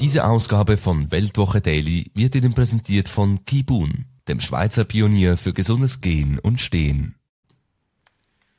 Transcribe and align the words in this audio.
Diese 0.00 0.24
Ausgabe 0.24 0.76
von 0.76 1.10
Weltwoche 1.10 1.60
Daily 1.60 2.12
wird 2.14 2.36
Ihnen 2.36 2.54
präsentiert 2.54 3.08
von 3.08 3.44
Kibun, 3.44 4.04
dem 4.28 4.38
Schweizer 4.38 4.84
Pionier 4.84 5.36
für 5.36 5.52
gesundes 5.52 6.00
Gehen 6.00 6.38
und 6.38 6.60
Stehen. 6.60 7.16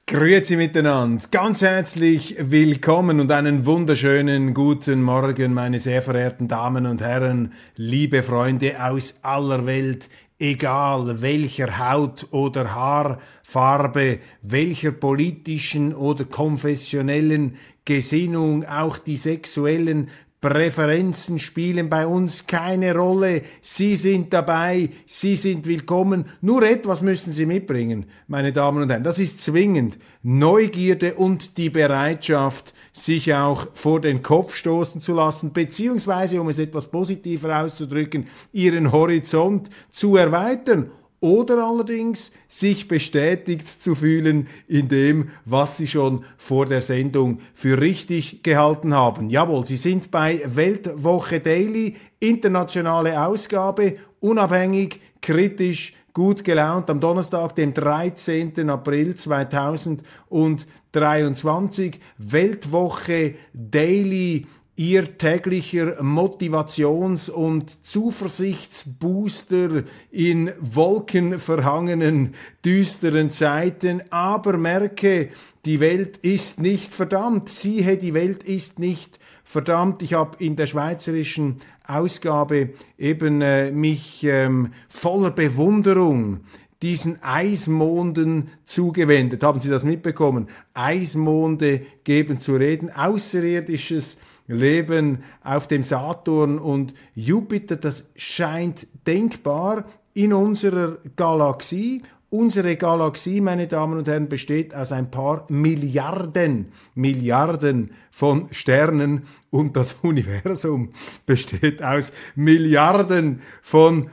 Grüezi 0.06 0.58
miteinander, 0.58 1.26
ganz 1.32 1.62
herzlich 1.62 2.36
willkommen 2.40 3.22
und 3.22 3.32
einen 3.32 3.66
wunderschönen 3.66 4.54
guten 4.54 5.02
Morgen, 5.02 5.54
meine 5.54 5.80
sehr 5.80 6.02
verehrten 6.02 6.50
Damen 6.50 6.86
und 6.86 7.00
Herren, 7.00 7.54
liebe 7.78 8.22
Freunde 8.22 8.84
aus 8.84 9.20
aller 9.22 9.66
Welt, 9.66 10.10
egal 10.40 11.22
welcher 11.22 11.80
Haut- 11.80 12.28
oder 12.32 12.76
Haarfarbe, 12.76 14.20
welcher 14.42 14.92
politischen 14.92 15.96
oder 15.96 16.26
konfessionellen 16.26 17.56
Gesinnung, 17.86 18.66
auch 18.66 18.98
die 18.98 19.18
sexuellen 19.18 20.10
Präferenzen 20.42 21.38
spielen 21.38 21.90
bei 21.90 22.08
uns 22.08 22.48
keine 22.48 22.96
Rolle. 22.96 23.42
Sie 23.62 23.98
sind 23.98 24.32
dabei, 24.32 24.90
Sie 25.06 25.36
sind 25.36 25.68
willkommen. 25.68 26.26
Nur 26.40 26.64
etwas 26.64 27.02
müssen 27.02 27.34
Sie 27.34 27.46
mitbringen, 27.46 28.06
meine 28.28 28.54
Damen 28.54 28.84
und 28.84 28.90
Herren. 28.90 29.04
Das 29.04 29.20
ist 29.20 29.42
zwingend. 29.42 30.00
Neugierde 30.24 31.16
und 31.16 31.58
die 31.58 31.70
Bereitschaft, 31.70 32.74
sich 32.94 33.34
auch 33.34 33.68
vor 33.74 34.00
den 34.00 34.24
Kopf 34.24 34.56
stoßen 34.56 35.02
zu 35.02 35.14
lassen, 35.14 35.52
beziehungsweise, 35.52 36.40
um 36.40 36.48
es 36.48 36.60
etwas 36.60 36.90
positiver 36.90 37.62
auszudrücken, 37.62 38.28
Ihren 38.54 38.94
Horizont 38.94 39.70
zu 39.92 40.16
erweitern 40.16 40.90
oder 41.22 41.64
allerdings 41.64 42.32
sich 42.48 42.88
bestätigt 42.88 43.68
zu 43.68 43.96
fühlen 43.96 44.48
in 44.68 44.88
dem, 44.88 45.30
was 45.46 45.78
Sie 45.78 45.88
schon 45.88 46.24
vor 46.38 46.66
der 46.66 46.82
Sendung 46.82 47.40
für 47.54 47.82
richtig 47.82 48.42
gehalten 48.44 48.94
haben. 48.94 49.30
Jawohl, 49.30 49.66
Sie 49.66 49.78
sind 49.78 50.12
bei 50.12 50.42
Weltwoche 50.46 51.42
Daily, 51.42 51.96
internationale 52.20 53.22
Ausgabe, 53.22 53.98
unabhängig, 54.20 55.02
kritisch, 55.22 55.94
gut 56.14 56.44
gelaunt 56.44 56.90
am 56.90 57.00
Donnerstag, 57.00 57.56
dem 57.56 57.74
13. 57.74 58.70
April 58.70 59.16
2023. 59.16 62.00
Weltwoche 62.18 63.36
Daily 63.54 64.46
Ihr 64.80 65.18
täglicher 65.18 66.02
Motivations- 66.02 67.30
und 67.30 67.86
Zuversichtsbooster 67.86 69.84
in 70.10 70.54
wolkenverhangenen, 70.62 72.34
düsteren 72.64 73.30
Zeiten. 73.30 74.02
Aber 74.10 74.58
merke, 74.58 75.32
die 75.66 75.82
Welt 75.82 76.16
ist 76.20 76.62
nicht 76.62 76.94
verdammt. 76.94 77.50
Siehe, 77.50 77.98
die 77.98 78.14
Welt 78.14 78.44
ist 78.44 78.80
nicht 78.80 79.20
verdammt. 79.44 80.02
Ich 80.02 80.14
habe 80.14 80.42
in 80.42 80.56
der 80.56 80.68
schweizerischen 80.68 81.58
Ausgabe 81.86 82.70
eben 82.98 83.42
äh, 83.42 83.74
mich 83.74 84.24
ähm, 84.24 84.72
voller 84.88 85.32
Bewunderung 85.32 86.40
diesen 86.82 87.22
Eismonden 87.22 88.52
zugewendet. 88.64 89.44
Haben 89.44 89.60
Sie 89.60 89.70
das 89.70 89.84
mitbekommen? 89.84 90.48
Eismonde 90.74 91.82
geben 92.06 92.40
zu 92.40 92.56
reden. 92.56 92.90
Außerirdisches 92.90 94.18
Leben 94.50 95.24
auf 95.44 95.68
dem 95.68 95.84
Saturn 95.84 96.58
und 96.58 96.94
Jupiter, 97.14 97.76
das 97.76 98.10
scheint 98.16 98.88
denkbar 99.08 99.86
in 100.14 100.34
unserer 100.34 100.98
Galaxie. 101.16 102.02
Unsere 102.32 102.76
Galaxie, 102.76 103.42
meine 103.42 103.68
Damen 103.68 103.98
und 103.98 104.08
Herren, 104.08 104.28
besteht 104.28 104.76
aus 104.76 104.92
ein 104.92 105.10
paar 105.10 105.46
Milliarden, 105.50 106.72
Milliarden 106.94 107.92
von 108.12 108.48
Sternen 108.52 109.24
und 109.50 109.76
das 109.78 109.94
Universum 110.02 110.90
besteht 111.26 111.82
aus 111.82 112.12
Milliarden 112.36 113.42
von 113.62 114.10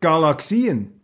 Galaxien. 0.00 1.00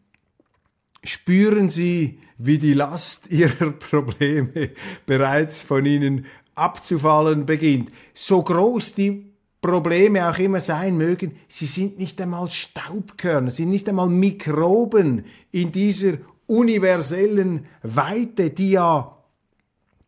Spüren 1.03 1.69
Sie, 1.69 2.19
wie 2.38 2.59
die 2.59 2.75
Last 2.75 3.27
Ihrer 3.31 3.71
Probleme 3.71 4.71
bereits 5.06 5.62
von 5.62 5.87
Ihnen 5.87 6.27
abzufallen 6.56 7.47
beginnt. 7.47 7.91
So 8.15 8.43
groß 8.43 8.94
die 8.94 9.33
Probleme 9.61 10.28
auch 10.28 10.39
immer 10.39 10.61
sein 10.61 10.97
mögen, 10.97 11.37
sie 11.49 11.67
sind 11.67 11.99
nicht 11.99 12.21
einmal 12.21 12.50
Staubkörner, 12.50 13.50
sind 13.50 13.71
nicht 13.71 13.89
einmal 13.89 14.09
Mikroben 14.09 15.25
in 15.50 15.72
dieser 15.72 16.19
universellen 16.47 17.66
Weite, 17.83 18.50
die 18.50 18.72
ja 18.72 19.16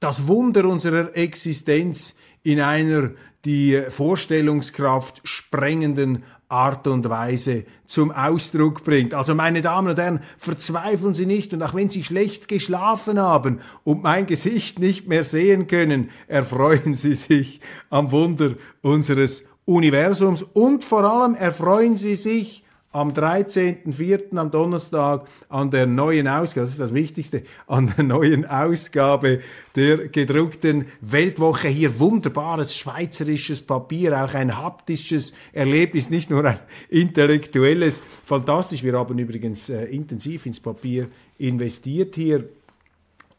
das 0.00 0.28
Wunder 0.28 0.64
unserer 0.64 1.16
Existenz 1.16 2.14
in 2.42 2.60
einer 2.60 3.10
die 3.44 3.82
Vorstellungskraft 3.88 5.20
sprengenden 5.24 6.22
Art 6.48 6.86
und 6.86 7.08
Weise 7.10 7.64
zum 7.84 8.10
Ausdruck 8.10 8.82
bringt. 8.82 9.12
Also 9.12 9.34
meine 9.34 9.60
Damen 9.60 9.88
und 9.88 9.98
Herren, 9.98 10.20
verzweifeln 10.38 11.14
Sie 11.14 11.26
nicht 11.26 11.52
und 11.52 11.62
auch 11.62 11.74
wenn 11.74 11.90
Sie 11.90 12.04
schlecht 12.04 12.48
geschlafen 12.48 13.18
haben 13.18 13.60
und 13.84 14.02
mein 14.02 14.26
Gesicht 14.26 14.78
nicht 14.78 15.08
mehr 15.08 15.24
sehen 15.24 15.66
können, 15.66 16.10
erfreuen 16.26 16.94
Sie 16.94 17.14
sich 17.14 17.60
am 17.90 18.12
Wunder 18.12 18.54
unseres 18.80 19.44
Universums 19.66 20.42
und 20.42 20.86
vor 20.86 21.04
allem 21.04 21.34
erfreuen 21.34 21.98
Sie 21.98 22.16
sich 22.16 22.64
am 22.98 23.12
13.04. 23.12 24.36
am 24.36 24.50
Donnerstag 24.50 25.28
an 25.48 25.70
der 25.70 25.86
neuen 25.86 26.26
Ausgabe, 26.26 26.64
das 26.64 26.72
ist 26.72 26.80
das 26.80 26.94
Wichtigste, 26.94 27.44
an 27.68 27.92
der 27.96 28.04
neuen 28.04 28.44
Ausgabe 28.44 29.40
der 29.76 30.08
gedruckten 30.08 30.86
Weltwoche. 31.00 31.68
Hier 31.68 32.00
wunderbares 32.00 32.76
schweizerisches 32.76 33.62
Papier, 33.62 34.24
auch 34.24 34.34
ein 34.34 34.58
haptisches 34.58 35.32
Erlebnis, 35.52 36.10
nicht 36.10 36.28
nur 36.30 36.44
ein 36.44 36.58
intellektuelles. 36.88 38.02
Fantastisch. 38.24 38.82
Wir 38.82 38.94
haben 38.94 39.18
übrigens 39.18 39.68
äh, 39.68 39.84
intensiv 39.84 40.46
ins 40.46 40.58
Papier 40.58 41.06
investiert 41.38 42.16
hier, 42.16 42.48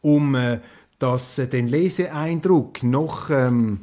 um 0.00 0.34
äh, 0.34 0.60
das, 0.98 1.38
äh, 1.38 1.46
den 1.48 1.68
Leseeindruck 1.68 2.82
noch 2.82 3.28
ähm, 3.28 3.80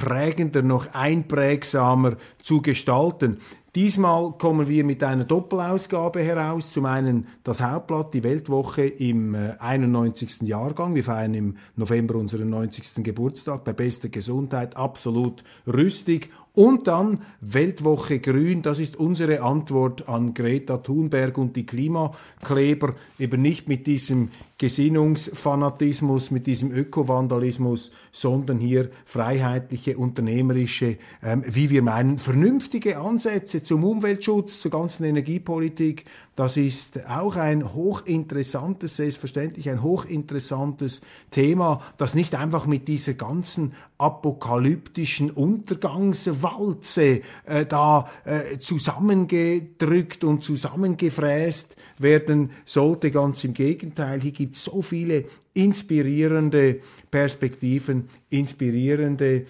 prägender, 0.00 0.62
noch 0.62 0.94
einprägsamer 0.94 2.16
zu 2.42 2.62
gestalten. 2.62 3.38
Diesmal 3.76 4.32
kommen 4.32 4.68
wir 4.68 4.82
mit 4.82 5.04
einer 5.04 5.22
Doppelausgabe 5.22 6.20
heraus. 6.20 6.72
Zum 6.72 6.86
einen 6.86 7.28
das 7.44 7.62
Hauptblatt, 7.62 8.12
die 8.14 8.24
Weltwoche 8.24 8.82
im 8.82 9.36
91. 9.36 10.42
Äh, 10.42 10.46
Jahrgang. 10.46 10.96
Wir 10.96 11.04
feiern 11.04 11.34
im 11.34 11.56
November 11.76 12.16
unseren 12.16 12.50
90. 12.50 13.04
Geburtstag 13.04 13.62
bei 13.62 13.72
bester 13.72 14.08
Gesundheit, 14.08 14.76
absolut 14.76 15.44
rüstig. 15.68 16.30
Und 16.52 16.88
dann 16.88 17.20
Weltwoche 17.40 18.18
Grün, 18.18 18.62
das 18.62 18.80
ist 18.80 18.96
unsere 18.96 19.42
Antwort 19.42 20.08
an 20.08 20.34
Greta 20.34 20.78
Thunberg 20.78 21.38
und 21.38 21.54
die 21.54 21.64
Klimakleber, 21.64 22.96
eben 23.20 23.40
nicht 23.40 23.68
mit 23.68 23.86
diesem 23.86 24.30
Gesinnungsfanatismus, 24.60 26.30
mit 26.30 26.46
diesem 26.46 26.70
Ökovandalismus, 26.70 27.92
sondern 28.12 28.58
hier 28.58 28.90
freiheitliche, 29.06 29.96
unternehmerische, 29.96 30.98
ähm, 31.22 31.42
wie 31.46 31.70
wir 31.70 31.80
meinen, 31.80 32.18
vernünftige 32.18 32.98
Ansätze 32.98 33.62
zum 33.62 33.84
Umweltschutz, 33.84 34.60
zur 34.60 34.70
ganzen 34.70 35.04
Energiepolitik. 35.04 36.04
Das 36.36 36.58
ist 36.58 37.06
auch 37.08 37.36
ein 37.36 37.72
hochinteressantes, 37.72 38.96
selbstverständlich 38.96 39.70
ein 39.70 39.82
hochinteressantes 39.82 41.00
Thema, 41.30 41.82
das 41.96 42.14
nicht 42.14 42.34
einfach 42.34 42.66
mit 42.66 42.86
dieser 42.86 43.14
ganzen 43.14 43.72
apokalyptischen 43.96 45.30
Untergangswalze 45.30 47.22
äh, 47.46 47.64
da 47.66 48.08
äh, 48.24 48.58
zusammengedrückt 48.58 50.22
und 50.22 50.44
zusammengefräst 50.44 51.76
werden 51.98 52.50
sollte. 52.64 53.10
Ganz 53.10 53.44
im 53.44 53.54
Gegenteil, 53.54 54.20
hier 54.20 54.32
gibt 54.32 54.49
es 54.56 54.64
so 54.64 54.82
viele 54.82 55.24
inspirierende 55.54 56.80
Perspektiven, 57.10 58.08
inspirierende 58.30 59.46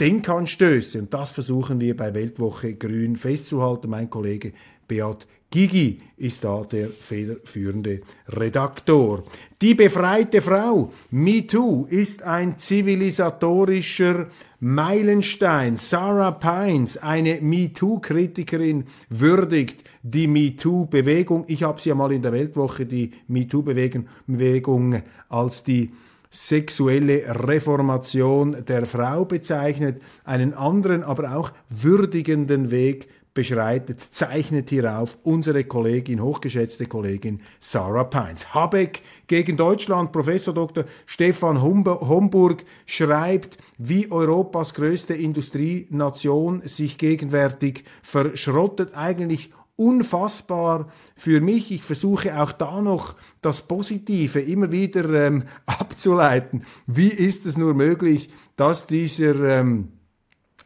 Denkanstöße. 0.00 0.98
Und 0.98 1.12
das 1.12 1.32
versuchen 1.32 1.80
wir 1.80 1.96
bei 1.96 2.14
Weltwoche 2.14 2.74
Grün 2.74 3.16
festzuhalten. 3.16 3.90
Mein 3.90 4.08
Kollege 4.08 4.52
Beat 4.88 5.26
Gigi 5.50 6.00
ist 6.16 6.44
da 6.44 6.62
der 6.62 6.88
federführende 6.90 8.02
Redaktor. 8.28 9.24
Die 9.60 9.74
befreite 9.74 10.40
Frau, 10.42 10.92
MeToo, 11.10 11.86
ist 11.90 12.22
ein 12.22 12.56
zivilisatorischer 12.56 14.28
Meilenstein. 14.60 15.76
Sarah 15.76 16.30
Pines, 16.30 16.98
eine 16.98 17.40
MeToo-Kritikerin, 17.40 18.84
würdigt 19.08 19.82
die 20.04 20.28
MeToo-Bewegung. 20.28 21.46
Ich 21.48 21.64
habe 21.64 21.80
sie 21.80 21.88
ja 21.88 21.96
mal 21.96 22.12
in 22.12 22.22
der 22.22 22.32
Weltwoche, 22.32 22.86
die 22.86 23.10
MeToo-Bewegung, 23.26 25.02
als 25.28 25.64
die 25.64 25.90
sexuelle 26.30 27.24
Reformation 27.48 28.64
der 28.64 28.86
Frau 28.86 29.24
bezeichnet, 29.24 30.00
einen 30.24 30.54
anderen, 30.54 31.02
aber 31.02 31.34
auch 31.34 31.50
würdigenden 31.68 32.70
Weg 32.70 33.08
beschreitet, 33.34 34.00
zeichnet 34.10 34.70
hierauf 34.70 35.18
unsere 35.22 35.64
Kollegin, 35.64 36.22
hochgeschätzte 36.22 36.86
Kollegin 36.86 37.40
Sarah 37.60 38.04
Pines. 38.04 38.54
Habeck 38.54 39.02
gegen 39.26 39.56
Deutschland, 39.56 40.12
Professor 40.12 40.52
Dr. 40.52 40.84
Stefan 41.06 41.62
Homburg 41.62 42.64
schreibt, 42.86 43.58
wie 43.78 44.10
Europas 44.10 44.74
größte 44.74 45.14
Industrienation 45.14 46.62
sich 46.64 46.98
gegenwärtig 46.98 47.84
verschrottet, 48.02 48.94
eigentlich 48.94 49.50
unfassbar 49.80 50.88
für 51.16 51.40
mich. 51.40 51.72
Ich 51.72 51.82
versuche 51.82 52.38
auch 52.38 52.52
da 52.52 52.82
noch 52.82 53.16
das 53.40 53.62
Positive 53.62 54.40
immer 54.40 54.70
wieder 54.70 55.08
ähm, 55.26 55.44
abzuleiten. 55.66 56.64
Wie 56.86 57.08
ist 57.08 57.46
es 57.46 57.56
nur 57.56 57.72
möglich, 57.72 58.28
dass 58.56 58.86
dieser 58.86 59.60
ähm, 59.60 59.92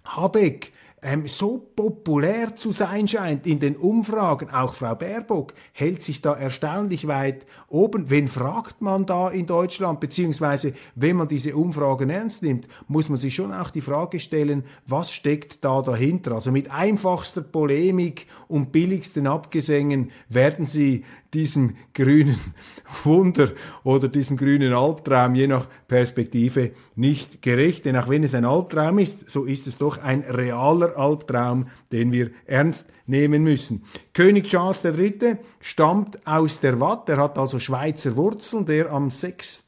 Habeck 0.04 0.73
ähm, 1.04 1.28
so 1.28 1.58
populär 1.76 2.56
zu 2.56 2.72
sein 2.72 3.06
scheint 3.06 3.46
in 3.46 3.60
den 3.60 3.76
Umfragen. 3.76 4.50
Auch 4.50 4.74
Frau 4.74 4.94
Baerbock 4.94 5.52
hält 5.72 6.02
sich 6.02 6.22
da 6.22 6.32
erstaunlich 6.32 7.06
weit 7.06 7.44
oben. 7.68 8.08
Wen 8.08 8.26
fragt 8.26 8.80
man 8.80 9.04
da 9.04 9.28
in 9.28 9.46
Deutschland? 9.46 10.00
Beziehungsweise, 10.00 10.72
wenn 10.94 11.16
man 11.16 11.28
diese 11.28 11.54
Umfragen 11.54 12.08
ernst 12.08 12.42
nimmt, 12.42 12.66
muss 12.88 13.10
man 13.10 13.18
sich 13.18 13.34
schon 13.34 13.52
auch 13.52 13.70
die 13.70 13.82
Frage 13.82 14.18
stellen, 14.18 14.64
was 14.86 15.12
steckt 15.12 15.62
da 15.64 15.82
dahinter? 15.82 16.32
Also 16.32 16.50
mit 16.50 16.70
einfachster 16.70 17.42
Polemik 17.42 18.26
und 18.48 18.72
billigsten 18.72 19.26
Abgesängen 19.26 20.10
werden 20.30 20.64
sie 20.64 21.04
diesem 21.34 21.76
grünen 21.92 22.38
Wunder 23.04 23.50
oder 23.82 24.08
diesem 24.08 24.36
grünen 24.36 24.72
Albtraum 24.72 25.34
je 25.34 25.46
nach 25.46 25.66
Perspektive 25.88 26.70
nicht 26.94 27.42
gerecht. 27.42 27.84
Denn 27.84 27.96
auch 27.96 28.08
wenn 28.08 28.24
es 28.24 28.34
ein 28.34 28.44
Albtraum 28.44 28.98
ist, 28.98 29.28
so 29.28 29.44
ist 29.44 29.66
es 29.66 29.78
doch 29.78 30.02
ein 30.02 30.20
realer 30.22 30.96
Albtraum, 30.96 31.66
den 31.92 32.12
wir 32.12 32.30
ernst 32.46 32.88
nehmen 33.06 33.42
müssen. 33.42 33.84
König 34.12 34.48
Charles 34.48 34.84
III. 34.84 35.36
stammt 35.60 36.26
aus 36.26 36.60
der 36.60 36.80
Watt, 36.80 37.08
er 37.08 37.18
hat 37.18 37.38
also 37.38 37.58
Schweizer 37.58 38.16
Wurzeln, 38.16 38.66
der 38.66 38.92
am 38.92 39.10
6. 39.10 39.66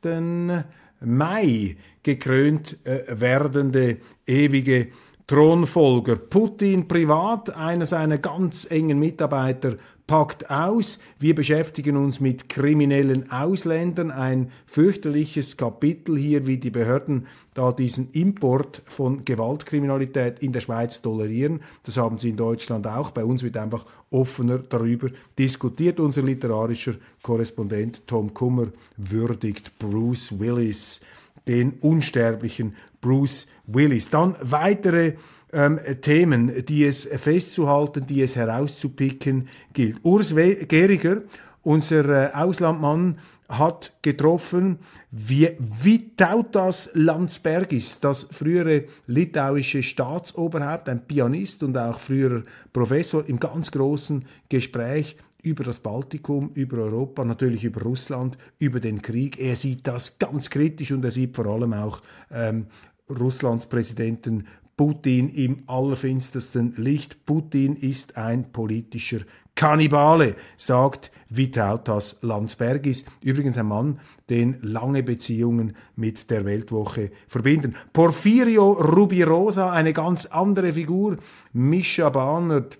Mai 1.00 1.76
gekrönt 2.02 2.78
äh, 2.84 3.00
werdende 3.08 3.98
ewige 4.26 4.88
Thronfolger. 5.28 6.14
Putin 6.14 6.86
privat, 6.86 7.50
einer 7.56 7.86
seiner 7.86 8.18
ganz 8.18 8.64
engen 8.70 9.00
Mitarbeiter, 9.00 9.76
packt 10.06 10.48
aus. 10.48 11.00
Wir 11.18 11.34
beschäftigen 11.34 11.96
uns 11.96 12.20
mit 12.20 12.48
kriminellen 12.48 13.32
Ausländern. 13.32 14.12
Ein 14.12 14.52
fürchterliches 14.66 15.56
Kapitel 15.56 16.16
hier, 16.16 16.46
wie 16.46 16.58
die 16.58 16.70
Behörden 16.70 17.26
da 17.54 17.72
diesen 17.72 18.12
Import 18.12 18.82
von 18.86 19.24
Gewaltkriminalität 19.24 20.38
in 20.38 20.52
der 20.52 20.60
Schweiz 20.60 21.02
tolerieren. 21.02 21.60
Das 21.82 21.96
haben 21.96 22.20
sie 22.20 22.30
in 22.30 22.36
Deutschland 22.36 22.86
auch. 22.86 23.10
Bei 23.10 23.24
uns 23.24 23.42
wird 23.42 23.56
einfach 23.56 23.84
offener 24.10 24.58
darüber 24.58 25.08
diskutiert. 25.36 25.98
Unser 25.98 26.22
literarischer 26.22 26.94
Korrespondent 27.22 28.06
Tom 28.06 28.32
Kummer 28.32 28.68
würdigt 28.96 29.76
Bruce 29.80 30.38
Willis, 30.38 31.00
den 31.48 31.72
unsterblichen 31.80 32.76
Bruce 33.00 33.48
Willis. 33.66 34.08
Dann 34.08 34.36
weitere 34.40 35.14
ähm, 35.52 35.80
Themen, 36.00 36.64
die 36.66 36.84
es 36.84 37.04
festzuhalten, 37.04 38.06
die 38.06 38.22
es 38.22 38.36
herauszupicken 38.36 39.48
gilt. 39.72 39.98
Urs 40.02 40.34
Geriger, 40.34 41.22
unser 41.62 42.08
äh, 42.08 42.34
Auslandmann, 42.34 43.18
hat 43.48 43.92
getroffen 44.02 44.78
wie 45.10 45.50
Vitautas 45.58 46.90
Landsbergis, 46.94 48.00
das 48.00 48.26
frühere 48.30 48.84
litauische 49.06 49.82
Staatsoberhaupt, 49.82 50.88
ein 50.88 51.06
Pianist 51.06 51.62
und 51.62 51.76
auch 51.78 52.00
früherer 52.00 52.42
Professor, 52.72 53.24
im 53.28 53.38
ganz 53.38 53.70
großen 53.70 54.24
Gespräch 54.48 55.16
über 55.42 55.62
das 55.62 55.78
Baltikum, 55.78 56.50
über 56.54 56.78
Europa, 56.78 57.24
natürlich 57.24 57.62
über 57.62 57.82
Russland, 57.82 58.36
über 58.58 58.80
den 58.80 59.00
Krieg. 59.00 59.38
Er 59.38 59.54
sieht 59.54 59.86
das 59.86 60.18
ganz 60.18 60.50
kritisch 60.50 60.90
und 60.90 61.04
er 61.04 61.12
sieht 61.12 61.36
vor 61.36 61.46
allem 61.46 61.72
auch 61.72 62.02
ähm, 62.32 62.66
Russlands 63.08 63.66
Präsidenten 63.66 64.46
Putin 64.76 65.30
im 65.30 65.62
allerfinstersten 65.66 66.74
Licht. 66.76 67.24
Putin 67.24 67.76
ist 67.76 68.16
ein 68.16 68.52
politischer 68.52 69.20
Kannibale, 69.54 70.36
sagt 70.58 71.10
Vitautas 71.30 72.18
Landsbergis. 72.20 73.04
Übrigens 73.22 73.56
ein 73.56 73.66
Mann, 73.66 74.00
den 74.28 74.58
lange 74.60 75.02
Beziehungen 75.02 75.76
mit 75.94 76.30
der 76.30 76.44
Weltwoche 76.44 77.10
verbinden. 77.26 77.74
Porfirio 77.92 78.72
Rubirosa, 78.72 79.70
eine 79.72 79.94
ganz 79.94 80.26
andere 80.26 80.72
Figur. 80.72 81.16
Mischa 81.54 82.10
Bahnert, 82.10 82.78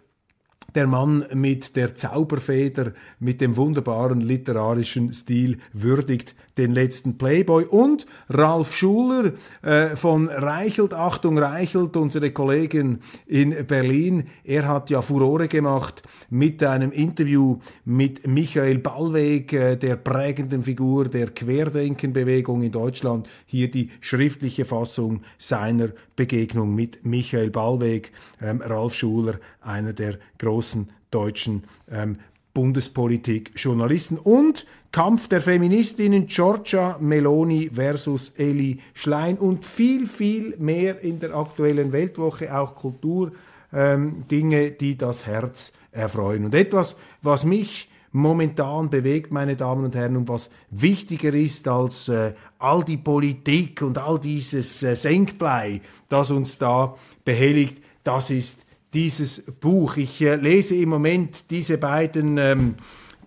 der 0.75 0.87
Mann 0.87 1.25
mit 1.33 1.77
der 1.77 1.95
Zauberfeder, 1.95 2.93
mit 3.19 3.41
dem 3.41 3.57
wunderbaren 3.57 4.21
literarischen 4.21 5.15
Stil 5.15 5.59
würdigt 5.73 6.35
den 6.59 6.73
letzten 6.73 7.19
Playboy 7.19 7.65
und 7.65 8.07
Ralf 8.29 8.75
Schuler 8.75 9.33
äh, 9.63 9.97
von 9.97 10.29
Reichelt, 10.29 10.95
Achtung 10.95 11.39
Reichelt, 11.39 11.97
unsere 11.97 12.31
Kollegin 12.31 13.01
in 13.27 13.67
Berlin, 13.67 14.29
er 14.45 14.67
hat 14.67 14.91
ja 14.91 15.03
Furore 15.03 15.49
gemacht 15.49 16.03
mit 16.31 16.63
einem 16.63 16.93
Interview 16.93 17.59
mit 17.85 18.27
Michael 18.27 18.79
Ballweg, 18.79 19.53
äh, 19.53 19.77
der 19.77 19.97
prägenden 19.97 20.63
Figur 20.63 21.09
der 21.09 21.31
Querdenkenbewegung 21.31 22.63
in 22.63 22.73
Deutschland, 22.73 23.29
hier 23.47 23.71
die 23.71 23.91
schriftliche 24.01 24.65
Fassung 24.65 25.23
seiner 25.39 25.91
Begegnung 26.17 26.75
mit 26.75 27.05
Michael 27.05 27.51
Ballweg, 27.51 28.13
ähm, 28.41 28.63
Ralf 28.65 28.95
Schuler, 28.95 29.39
einer 29.61 29.93
der 29.93 30.19
großen 30.39 30.89
deutschen 31.11 31.65
ähm, 31.91 32.17
Bundespolitik-Journalisten 32.57 34.17
und 34.17 34.65
Kampf 34.91 35.29
der 35.29 35.43
Feministinnen 35.43 36.27
Giorgia 36.27 36.97
Meloni 36.99 37.69
versus 37.71 38.31
Eli 38.39 38.79
Schlein 38.95 39.37
und 39.37 39.67
viel, 39.67 40.07
viel 40.07 40.57
mehr 40.57 41.03
in 41.03 41.21
der 41.21 41.35
aktuellen 41.35 41.93
Weltwoche, 41.93 42.57
auch 42.57 42.75
Kultur, 42.75 43.33
ähm, 43.75 44.25
Dinge, 44.31 44.71
die 44.71 44.97
das 44.97 45.27
Herz 45.27 45.75
erfreuen. 45.93 46.47
Und 46.47 46.55
etwas, 46.55 46.97
was 47.21 47.45
mich 47.45 47.91
momentan 48.13 48.89
bewegt, 48.89 49.33
meine 49.33 49.57
Damen 49.57 49.85
und 49.85 49.95
Herren, 49.95 50.17
und 50.17 50.29
was 50.29 50.49
wichtiger 50.71 51.35
ist 51.35 51.69
als 51.69 52.09
äh, 52.09 52.33
all 52.59 52.83
die 52.85 52.97
Politik 52.97 53.83
und 53.83 53.99
all 53.99 54.19
dieses 54.19 54.83
äh, 54.83 54.97
Senkblei, 54.97 55.83
das 56.09 56.31
uns 56.31 56.57
da 56.57 56.97
behelligt, 57.23 57.83
das 58.03 58.31
ist 58.31 58.66
dieses 58.95 59.43
Buch. 59.61 59.97
Ich 59.97 60.21
äh, 60.23 60.37
lese 60.37 60.77
im 60.77 60.89
Moment 60.89 61.51
diese 61.51 61.79
beiden 61.79 62.39
ähm, 62.39 62.75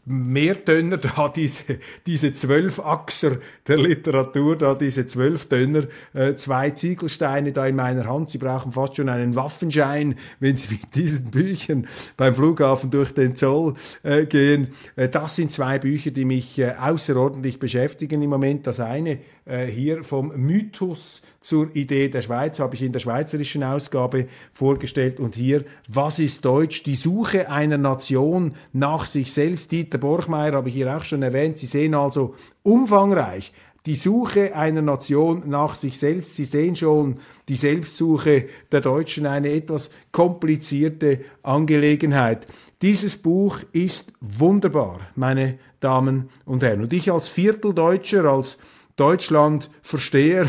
Mehrtönner, 0.10 0.98
da 0.98 1.30
diese, 1.30 1.80
diese 2.06 2.34
Zwölfachser 2.34 3.38
der 3.68 3.78
Literatur, 3.78 4.58
da 4.58 4.74
diese 4.74 5.06
Zwölftönner, 5.06 5.84
äh, 6.14 6.36
zwei 6.36 6.72
Ziegelsteine 6.72 7.52
da 7.52 7.68
in 7.68 7.76
meiner 7.76 8.06
Hand. 8.06 8.30
Sie 8.30 8.40
brauchen 8.40 8.72
fast 8.72 8.96
schon 8.96 9.10
einen 9.10 9.36
Waffenschein, 9.36 10.16
wenn 10.40 10.56
Sie 10.56 10.74
mit 10.74 10.96
diesen 10.96 11.32
Büchern 11.32 11.88
beim 12.18 12.34
Flughafen 12.34 12.90
durch 12.90 13.14
den 13.14 13.36
Zoll 13.36 13.76
äh, 14.04 14.26
gehen. 14.26 14.70
Äh, 14.96 15.10
das 15.10 15.36
sind 15.36 15.52
zwei 15.52 15.80
Bücher, 15.80 16.12
die 16.12 16.26
mich 16.26 16.58
äh, 16.58 16.74
außerordentlich 16.80 17.60
beschäftigen 17.60 18.22
im 18.22 18.32
Moment. 18.32 18.66
Das 18.66 18.80
eine 18.80 19.20
äh, 19.46 19.68
hier 19.68 20.04
vom 20.04 20.30
Mythos 20.36 21.22
zur 21.42 21.76
Idee 21.76 22.10
der 22.10 22.22
Schweiz 22.22 22.60
habe 22.60 22.76
ich 22.76 22.82
in 22.82 22.92
der 22.92 23.00
schweizerischen 23.00 23.64
Ausgabe 23.64 24.28
vorgestellt 24.52 25.20
und 25.20 25.36
hier, 25.36 25.64
was 25.88 26.20
ist 26.20 26.44
Deutsch? 26.44 26.84
Die 26.84 26.96
Suche 26.96 27.50
einer 27.50 27.78
Nation 27.78 28.54
nach 28.74 29.06
sich 29.06 29.32
selbst. 29.32 29.72
Dieter 29.72 30.00
Borchmeier 30.00 30.54
habe 30.54 30.70
ich 30.70 30.76
hier 30.76 30.96
auch 30.96 31.04
schon 31.04 31.24
erwähnt. 31.24 31.58
Sie 31.58 31.66
sehen 31.66 31.94
also 31.94 32.36
umfangreich 32.64 33.54
die 33.86 33.96
Suche 33.96 34.56
einer 34.56 34.82
Nation 34.82 35.44
nach 35.46 35.76
sich 35.76 35.98
selbst. 35.98 36.36
Sie 36.36 36.46
sehen 36.46 36.76
schon 36.76 37.18
die 37.48 37.56
Selbstsuche 37.56 38.46
der 38.72 38.82
Deutschen, 38.82 39.26
eine 39.26 39.52
etwas 39.52 39.90
komplizierte 40.12 41.22
Angelegenheit. 41.44 42.46
Dieses 42.82 43.18
Buch 43.18 43.60
ist 43.72 44.14
wunderbar, 44.22 45.00
meine 45.16 45.58
Damen 45.80 46.30
und 46.46 46.62
Herren. 46.62 46.82
Und 46.82 46.94
ich 46.94 47.12
als 47.12 47.30
Vierteldeutscher, 47.30 48.26
als 48.26 48.58
Deutschland 49.00 49.70
versteher, 49.82 50.48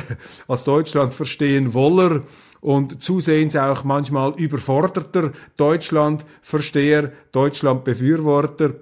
als 0.49 0.64
Deutschland 0.64 1.14
verstehen 1.14 1.75
woller 1.75 2.23
und 2.61 3.02
zusehends 3.02 3.57
auch 3.57 3.85
manchmal 3.85 4.35
überforderter 4.37 5.33
Deutschlandversteher, 5.57 7.12
Deutschlandbefürworter. 7.33 8.75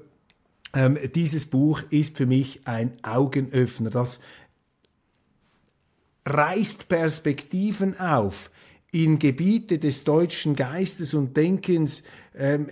Ähm, 0.74 0.98
dieses 1.14 1.46
Buch 1.46 1.82
ist 1.90 2.16
für 2.16 2.26
mich 2.26 2.60
ein 2.66 2.98
Augenöffner. 3.02 3.90
Das 3.90 4.20
reißt 6.26 6.88
Perspektiven 6.88 7.98
auf 7.98 8.50
in 8.90 9.18
Gebiete 9.18 9.78
des 9.78 10.04
deutschen 10.04 10.56
Geistes 10.56 11.14
und 11.14 11.36
Denkens, 11.36 12.02
ähm, 12.34 12.68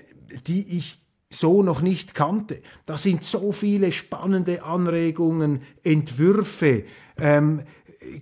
die 0.47 0.77
ich 0.77 0.99
so 1.29 1.63
noch 1.63 1.81
nicht 1.81 2.15
kannte. 2.15 2.61
Da 2.87 2.97
sind 2.97 3.25
so 3.25 3.53
viele 3.53 3.93
spannende 3.93 4.63
Anregungen, 4.63 5.63
Entwürfe, 5.83 6.85
ähm, 7.19 7.63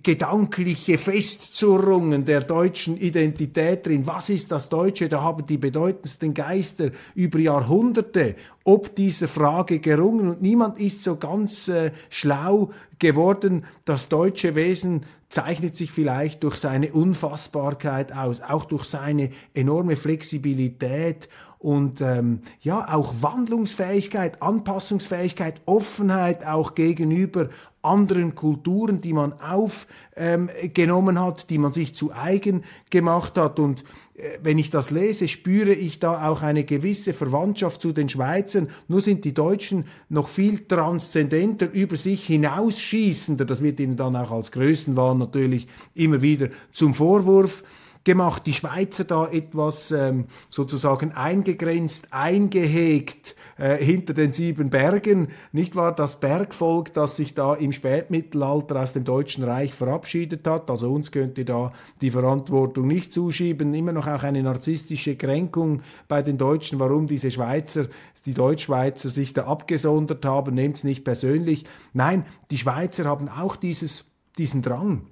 gedankliche 0.01 0.97
Festzurrungen 0.97 2.25
der 2.25 2.41
deutschen 2.41 2.97
Identität 2.97 3.85
drin. 3.85 4.07
Was 4.07 4.29
ist 4.29 4.51
das 4.51 4.69
Deutsche? 4.69 5.09
Da 5.09 5.21
haben 5.21 5.45
die 5.45 5.57
bedeutendsten 5.57 6.33
Geister 6.33 6.91
über 7.13 7.37
Jahrhunderte 7.39 8.35
ob 8.67 8.95
dieser 8.95 9.27
Frage 9.27 9.77
gerungen 9.79 10.27
und 10.27 10.41
niemand 10.41 10.79
ist 10.79 11.03
so 11.03 11.17
ganz 11.17 11.67
äh, 11.67 11.91
schlau 12.09 12.71
geworden. 12.97 13.63
Das 13.85 14.09
deutsche 14.09 14.55
Wesen 14.55 15.01
zeichnet 15.29 15.75
sich 15.75 15.91
vielleicht 15.91 16.43
durch 16.43 16.55
seine 16.55 16.91
Unfassbarkeit 16.91 18.11
aus, 18.11 18.41
auch 18.41 18.65
durch 18.65 18.85
seine 18.85 19.29
enorme 19.53 19.95
Flexibilität 19.95 21.29
und 21.59 22.01
ähm, 22.01 22.41
ja 22.61 22.93
auch 22.93 23.13
Wandlungsfähigkeit, 23.21 24.41
Anpassungsfähigkeit, 24.41 25.61
Offenheit 25.65 26.45
auch 26.45 26.75
gegenüber 26.75 27.49
anderen 27.85 28.35
Kulturen, 28.35 28.99
die 28.99 29.13
man 29.13 29.33
aufgenommen 29.33 31.15
ähm, 31.15 31.21
hat, 31.21 31.49
die 31.49 31.57
man 31.57 31.71
sich 31.71 31.95
zu 31.95 32.11
eigen 32.11 32.63
gemacht 32.89 33.37
hat. 33.37 33.59
Und 33.59 33.83
äh, 34.15 34.39
wenn 34.41 34.57
ich 34.57 34.69
das 34.69 34.89
lese, 34.89 35.27
spüre 35.27 35.73
ich 35.73 35.99
da 35.99 36.27
auch 36.27 36.41
eine 36.41 36.63
gewisse 36.63 37.13
Verwandtschaft 37.13 37.81
zu 37.81 37.93
den 37.93 38.09
Schweizern. 38.09 38.69
Nur 38.87 39.01
sind 39.01 39.23
die 39.23 39.33
Deutschen 39.33 39.85
noch 40.09 40.27
viel 40.27 40.67
transzendenter, 40.67 41.71
über 41.71 41.95
sich 41.95 42.25
hinausschießender. 42.25 43.45
Das 43.45 43.61
wird 43.61 43.79
ihnen 43.79 43.97
dann 43.97 44.15
auch 44.15 44.31
als 44.31 44.51
Größenwahn 44.51 45.19
natürlich 45.19 45.67
immer 45.93 46.21
wieder 46.21 46.49
zum 46.71 46.93
Vorwurf 46.93 47.63
gemacht. 48.05 48.43
Die 48.45 48.53
Schweizer 48.53 49.03
da 49.03 49.27
etwas 49.27 49.91
ähm, 49.91 50.25
sozusagen 50.49 51.11
eingegrenzt, 51.11 52.07
eingehegt 52.11 53.35
äh, 53.57 53.83
hinter 53.83 54.13
den 54.13 54.31
sieben 54.31 54.69
Bergen. 54.69 55.29
Nicht 55.51 55.75
wahr? 55.75 55.93
Das 55.93 56.19
Bergvolk, 56.19 56.93
das 56.93 57.17
sich 57.17 57.33
da 57.33 57.55
im 57.55 57.73
Spätmittelalter 57.73 58.81
aus 58.81 58.93
dem 58.93 59.03
Deutschen 59.03 59.43
Reich 59.43 59.73
verabschiedet 59.73 60.47
hat. 60.47 60.69
Also 60.71 60.91
uns 60.93 61.11
könnte 61.11 61.43
da 61.43 61.73
die 62.01 62.11
Verantwortung 62.11 62.87
nicht 62.87 63.11
zuschieben. 63.11 63.73
Immer 63.73 63.91
noch 63.91 64.07
auch 64.07 64.23
eine 64.23 64.43
narzisstische 64.43 65.17
Kränkung 65.17 65.81
bei 66.07 66.21
den 66.21 66.37
Deutschen, 66.37 66.79
warum 66.79 67.07
diese 67.07 67.31
Schweizer, 67.31 67.87
die 68.25 68.33
Deutschschweizer 68.33 69.09
sich 69.09 69.33
da 69.33 69.45
abgesondert 69.45 70.25
haben. 70.25 70.55
Nehmt 70.55 70.77
es 70.77 70.83
nicht 70.83 71.03
persönlich. 71.03 71.65
Nein, 71.93 72.25
die 72.51 72.57
Schweizer 72.57 73.05
haben 73.05 73.27
auch 73.29 73.55
dieses, 73.55 74.05
diesen 74.37 74.61
Drang 74.61 75.07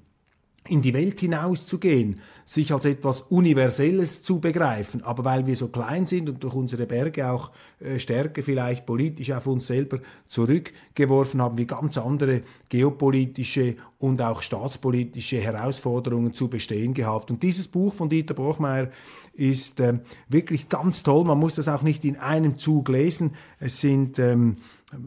in 0.68 0.82
die 0.82 0.94
Welt 0.94 1.20
hinauszugehen, 1.20 2.22
sich 2.46 2.74
als 2.74 2.86
etwas 2.86 3.22
Universelles 3.22 4.24
zu 4.24 4.40
begreifen. 4.40 5.04
Aber 5.04 5.26
weil 5.26 5.46
wir 5.46 5.56
so 5.56 5.68
klein 5.68 6.08
sind 6.08 6.30
und 6.30 6.44
durch 6.44 6.54
unsere 6.54 6.86
Berge 6.86 7.30
auch 7.30 7.52
äh, 7.80 8.00
Stärke 8.00 8.44
vielleicht 8.44 8.86
politisch 8.86 9.32
auf 9.32 9.48
uns 9.48 9.68
selber 9.68 10.00
zurückgeworfen, 10.30 11.42
haben 11.42 11.58
wir 11.58 11.66
ganz 11.66 11.98
andere 11.98 12.44
geopolitische 12.70 13.76
und 14.00 14.22
auch 14.22 14.42
staatspolitische 14.42 15.38
Herausforderungen 15.42 16.34
zu 16.34 16.48
bestehen 16.48 16.94
gehabt. 16.94 17.30
Und 17.30 17.44
dieses 17.44 17.68
Buch 17.68 17.94
von 17.94 18.10
Dieter 18.10 18.34
Brochmeier 18.34 18.90
ist 19.34 19.80
äh, 19.80 20.00
wirklich 20.30 20.70
ganz 20.70 21.04
toll. 21.04 21.26
Man 21.26 21.40
muss 21.40 21.56
das 21.56 21.68
auch 21.68 21.82
nicht 21.82 22.06
in 22.06 22.18
einem 22.18 22.58
Zug 22.58 22.88
lesen. 22.90 23.32
Es 23.60 23.82
sind 23.82 24.18
ähm, 24.20 24.58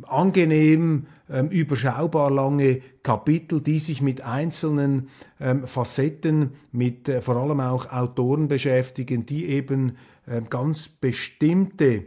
angenehm 0.02 1.06
ähm, 1.28 1.48
überschaubar 1.48 2.30
lange 2.30 2.80
Kapitel, 3.02 3.60
die 3.60 3.78
sich 3.78 4.00
mit 4.00 4.20
einzelnen 4.20 5.08
ähm, 5.40 5.66
Facetten, 5.66 6.52
mit 6.72 7.08
äh, 7.08 7.20
vor 7.20 7.36
allem 7.36 7.60
auch 7.60 7.90
Autoren 7.90 8.48
beschäftigen, 8.48 9.26
die 9.26 9.46
eben 9.46 9.96
äh, 10.26 10.40
ganz 10.48 10.88
bestimmte 10.88 12.04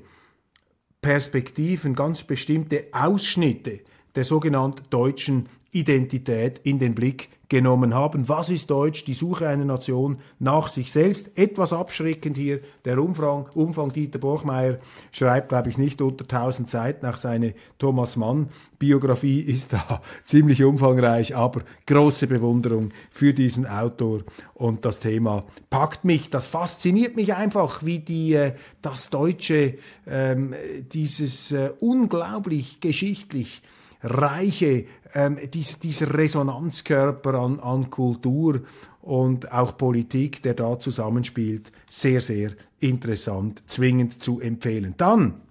Perspektiven, 1.02 1.96
ganz 1.96 2.24
bestimmte 2.24 2.88
Ausschnitte 2.92 3.80
der 4.16 4.24
sogenannten 4.24 4.84
deutschen 4.90 5.48
Identität 5.72 6.60
in 6.64 6.80
den 6.80 6.96
Blick 6.96 7.30
genommen 7.50 7.94
haben. 7.94 8.30
Was 8.30 8.50
ist 8.50 8.70
Deutsch? 8.70 9.06
Die 9.06 9.14
Suche 9.14 9.48
einer 9.48 9.66
Nation 9.66 10.20
nach 10.38 10.70
sich 10.70 10.92
selbst. 10.92 11.32
Etwas 11.36 11.74
abschreckend 11.74 12.38
hier 12.38 12.62
der 12.86 13.00
Umfang. 13.00 13.48
Umfang 13.56 13.92
Dieter 13.92 14.20
Borchmeier 14.20 14.78
schreibt, 15.12 15.50
glaube 15.50 15.70
ich, 15.70 15.78
nicht 15.78 16.02
unter 16.02 16.24
1000 16.24 16.70
Seiten. 16.70 17.06
Auch 17.08 17.18
seine 17.18 17.56
Thomas 17.80 18.16
Mann 18.16 18.50
Biografie 18.78 19.42
ist 19.48 19.74
da 19.74 20.02
ziemlich 20.24 20.64
umfangreich, 20.64 21.36
aber 21.36 21.62
große 21.86 22.28
Bewunderung 22.28 22.90
für 23.12 23.34
diesen 23.34 23.66
Autor 23.66 24.22
und 24.54 24.86
das 24.86 25.00
Thema 25.00 25.44
packt 25.70 26.06
mich. 26.06 26.30
Das 26.30 26.48
fasziniert 26.48 27.16
mich 27.16 27.34
einfach, 27.34 27.84
wie 27.84 28.00
die 28.00 28.34
äh, 28.34 28.54
das 28.82 29.10
Deutsche 29.10 29.78
ähm, 30.08 30.54
dieses 30.92 31.52
äh, 31.52 31.72
unglaublich 31.80 32.80
geschichtlich 32.80 33.62
reiche, 34.02 34.86
ähm, 35.14 35.38
dies, 35.54 35.80
dieser 35.80 36.14
Resonanzkörper 36.14 37.34
an, 37.36 37.60
an 37.60 37.90
Kultur 37.90 38.62
und 39.02 39.52
auch 39.52 39.78
Politik, 39.78 40.42
der 40.44 40.54
da 40.54 40.80
zusammenspielt, 40.80 41.72
sehr, 41.90 42.22
sehr 42.22 42.52
interessant, 42.80 43.64
zwingend 43.68 44.22
zu 44.22 44.40
empfehlen. 44.40 44.94
Dann 44.98 45.42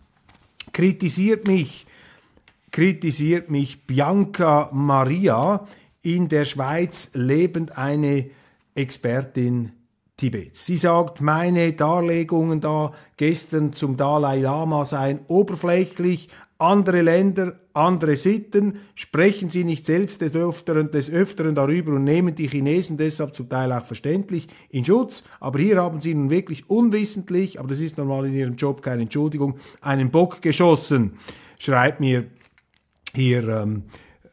kritisiert 0.72 1.46
mich, 1.46 1.86
kritisiert 2.70 3.50
mich 3.50 3.86
Bianca 3.86 4.70
Maria, 4.72 5.66
in 6.02 6.28
der 6.28 6.44
Schweiz 6.44 7.10
lebend 7.14 7.76
eine 7.76 8.30
Expertin 8.74 9.72
Tibets. 10.16 10.66
Sie 10.66 10.76
sagt, 10.76 11.20
meine 11.20 11.72
Darlegungen 11.72 12.60
da 12.60 12.92
gestern 13.16 13.72
zum 13.72 13.96
Dalai 13.96 14.40
Lama 14.40 14.84
seien 14.84 15.20
oberflächlich, 15.28 16.28
andere 16.58 17.02
Länder, 17.02 17.54
andere 17.78 18.16
Sitten, 18.16 18.78
sprechen 18.94 19.50
sie 19.50 19.64
nicht 19.64 19.86
selbst 19.86 20.20
des 20.20 20.34
Öfteren, 20.34 20.90
des 20.90 21.10
Öfteren 21.10 21.54
darüber 21.54 21.92
und 21.92 22.04
nehmen 22.04 22.34
die 22.34 22.48
Chinesen 22.48 22.96
deshalb 22.96 23.34
zum 23.34 23.48
Teil 23.48 23.72
auch 23.72 23.84
verständlich 23.84 24.48
in 24.70 24.84
Schutz. 24.84 25.24
Aber 25.40 25.58
hier 25.58 25.82
haben 25.82 26.00
sie 26.00 26.14
nun 26.14 26.30
wirklich 26.30 26.68
unwissentlich, 26.68 27.58
aber 27.58 27.68
das 27.68 27.80
ist 27.80 27.96
normal 27.96 28.26
in 28.26 28.34
ihrem 28.34 28.56
Job 28.56 28.82
keine 28.82 29.02
Entschuldigung, 29.02 29.58
einen 29.80 30.10
Bock 30.10 30.42
geschossen, 30.42 31.12
schreibt 31.58 32.00
mir 32.00 32.26
hier 33.14 33.48
ähm, 33.48 33.84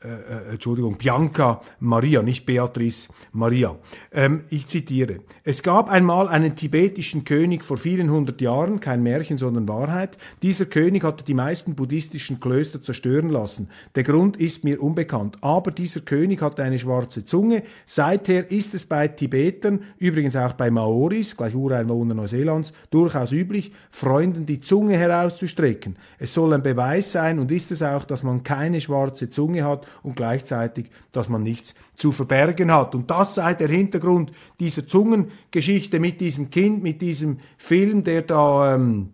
äh, 0.05 0.49
äh, 0.49 0.51
Entschuldigung, 0.51 0.97
Bianca 0.97 1.61
Maria, 1.79 2.21
nicht 2.21 2.45
Beatrice 2.45 3.09
Maria. 3.31 3.75
Ähm, 4.11 4.43
ich 4.49 4.67
zitiere. 4.67 5.19
Es 5.43 5.63
gab 5.63 5.89
einmal 5.89 6.27
einen 6.27 6.55
tibetischen 6.55 7.23
König 7.23 7.63
vor 7.63 7.77
vielen 7.77 8.09
hundert 8.11 8.41
Jahren, 8.41 8.79
kein 8.79 9.03
Märchen, 9.03 9.37
sondern 9.37 9.67
Wahrheit. 9.67 10.17
Dieser 10.41 10.65
König 10.65 11.03
hatte 11.03 11.23
die 11.23 11.33
meisten 11.33 11.75
buddhistischen 11.75 12.39
Klöster 12.39 12.81
zerstören 12.81 13.29
lassen. 13.29 13.69
Der 13.95 14.03
Grund 14.03 14.37
ist 14.37 14.63
mir 14.63 14.81
unbekannt. 14.81 15.37
Aber 15.41 15.71
dieser 15.71 16.01
König 16.01 16.41
hatte 16.41 16.63
eine 16.63 16.79
schwarze 16.79 17.25
Zunge. 17.25 17.63
Seither 17.85 18.51
ist 18.51 18.73
es 18.73 18.85
bei 18.85 19.07
Tibetern, 19.07 19.81
übrigens 19.97 20.35
auch 20.35 20.53
bei 20.53 20.69
Maoris, 20.69 21.35
gleich 21.35 21.55
Ureinwohner 21.55 22.13
Neuseelands, 22.13 22.73
durchaus 22.91 23.31
üblich, 23.31 23.71
Freunden 23.89 24.45
die 24.45 24.59
Zunge 24.59 24.97
herauszustrecken. 24.97 25.97
Es 26.19 26.33
soll 26.33 26.53
ein 26.53 26.63
Beweis 26.63 27.11
sein 27.11 27.39
und 27.39 27.51
ist 27.51 27.71
es 27.71 27.81
auch, 27.81 28.05
dass 28.05 28.23
man 28.23 28.43
keine 28.43 28.81
schwarze 28.81 29.29
Zunge 29.29 29.63
hat 29.63 29.87
und 30.03 30.15
gleichzeitig, 30.15 30.89
dass 31.11 31.29
man 31.29 31.43
nichts 31.43 31.75
zu 31.95 32.11
verbergen 32.11 32.71
hat. 32.71 32.95
Und 32.95 33.09
das 33.11 33.35
sei 33.35 33.53
der 33.53 33.69
Hintergrund 33.69 34.31
dieser 34.59 34.87
Zungengeschichte 34.87 35.99
mit 35.99 36.21
diesem 36.21 36.49
Kind, 36.49 36.83
mit 36.83 37.01
diesem 37.01 37.39
Film, 37.57 38.03
der 38.03 38.21
da 38.21 38.75
ähm, 38.75 39.11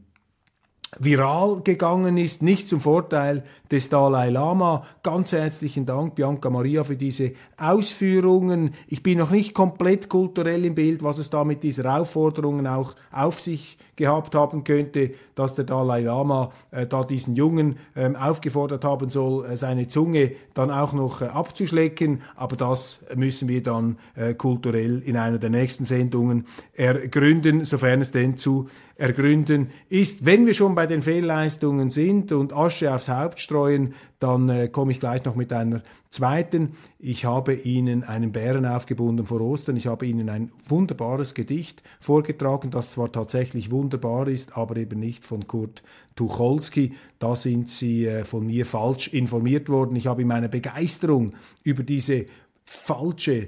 viral 0.99 1.61
gegangen 1.63 2.17
ist, 2.17 2.43
nicht 2.43 2.67
zum 2.67 2.81
Vorteil 2.81 3.43
des 3.71 3.89
Dalai 3.89 4.29
Lama. 4.29 4.85
Ganz 5.03 5.31
herzlichen 5.31 5.85
Dank, 5.85 6.15
Bianca 6.15 6.49
Maria, 6.49 6.83
für 6.83 6.97
diese 6.97 7.31
Ausführungen. 7.57 8.73
Ich 8.87 9.01
bin 9.01 9.17
noch 9.17 9.31
nicht 9.31 9.53
komplett 9.53 10.09
kulturell 10.09 10.65
im 10.65 10.75
Bild, 10.75 11.01
was 11.01 11.17
es 11.17 11.29
da 11.29 11.43
mit 11.43 11.63
dieser 11.63 11.99
Aufforderung 11.99 12.67
auch 12.67 12.93
auf 13.11 13.39
sich 13.39 13.77
gehabt 13.95 14.35
haben 14.35 14.63
könnte, 14.63 15.11
dass 15.35 15.53
der 15.53 15.65
Dalai 15.65 16.01
Lama 16.01 16.51
äh, 16.71 16.87
da 16.87 17.03
diesen 17.03 17.35
Jungen 17.35 17.77
ähm, 17.95 18.15
aufgefordert 18.15 18.83
haben 18.83 19.09
soll, 19.09 19.45
äh, 19.45 19.57
seine 19.57 19.87
Zunge 19.87 20.31
dann 20.53 20.71
auch 20.71 20.93
noch 20.93 21.21
äh, 21.21 21.25
abzuschlecken. 21.25 22.21
Aber 22.35 22.55
das 22.55 23.01
müssen 23.15 23.47
wir 23.47 23.61
dann 23.61 23.97
äh, 24.15 24.33
kulturell 24.33 25.01
in 25.05 25.17
einer 25.17 25.37
der 25.37 25.51
nächsten 25.51 25.85
Sendungen 25.85 26.47
ergründen, 26.73 27.63
sofern 27.63 28.01
es 28.01 28.11
denn 28.11 28.37
zu 28.37 28.67
ergründen 29.01 29.71
ist. 29.89 30.25
Wenn 30.25 30.45
wir 30.45 30.53
schon 30.53 30.75
bei 30.75 30.85
den 30.85 31.01
Fehlleistungen 31.01 31.89
sind 31.89 32.31
und 32.31 32.53
Asche 32.53 32.93
aufs 32.93 33.09
Haupt 33.09 33.39
streuen, 33.39 33.95
dann 34.19 34.47
äh, 34.47 34.67
komme 34.67 34.91
ich 34.91 34.99
gleich 34.99 35.25
noch 35.25 35.35
mit 35.35 35.51
einer 35.51 35.81
zweiten. 36.09 36.73
Ich 36.99 37.25
habe 37.25 37.55
Ihnen 37.55 38.03
einen 38.03 38.31
Bären 38.31 38.63
aufgebunden 38.63 39.25
vor 39.25 39.41
Ostern. 39.41 39.75
Ich 39.75 39.87
habe 39.87 40.05
Ihnen 40.05 40.29
ein 40.29 40.51
wunderbares 40.67 41.33
Gedicht 41.33 41.81
vorgetragen, 41.99 42.69
das 42.69 42.91
zwar 42.91 43.11
tatsächlich 43.11 43.71
wunderbar 43.71 44.27
ist, 44.27 44.55
aber 44.55 44.77
eben 44.77 44.99
nicht 44.99 45.25
von 45.25 45.47
Kurt 45.47 45.81
Tucholsky. 46.15 46.93
Da 47.17 47.35
sind 47.35 47.69
Sie 47.69 48.05
äh, 48.05 48.23
von 48.23 48.45
mir 48.45 48.67
falsch 48.67 49.07
informiert 49.07 49.67
worden. 49.67 49.95
Ich 49.95 50.05
habe 50.05 50.21
in 50.21 50.27
meiner 50.27 50.47
Begeisterung 50.47 51.33
über 51.63 51.81
diese 51.81 52.27
falsche 52.65 53.47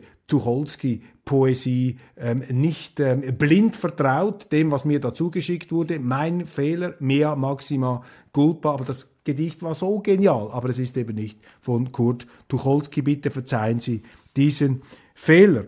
Tucholsky-Poesie 1.25 1.97
ähm, 2.17 2.43
nicht 2.49 2.99
ähm, 2.99 3.21
blind 3.37 3.75
vertraut 3.75 4.51
dem, 4.51 4.71
was 4.71 4.85
mir 4.85 4.99
dazu 4.99 5.31
geschickt 5.31 5.71
wurde. 5.71 5.99
Mein 5.99 6.45
Fehler, 6.45 6.95
mea 6.99 7.35
maxima 7.35 8.03
culpa, 8.31 8.73
aber 8.73 8.85
das 8.85 9.11
Gedicht 9.23 9.61
war 9.61 9.73
so 9.73 9.99
genial, 9.99 10.49
aber 10.51 10.69
es 10.69 10.79
ist 10.79 10.97
eben 10.97 11.15
nicht 11.15 11.39
von 11.61 11.91
Kurt 11.91 12.27
Tucholsky. 12.47 13.01
Bitte 13.01 13.31
verzeihen 13.31 13.79
Sie 13.79 14.01
diesen 14.35 14.81
Fehler. 15.15 15.65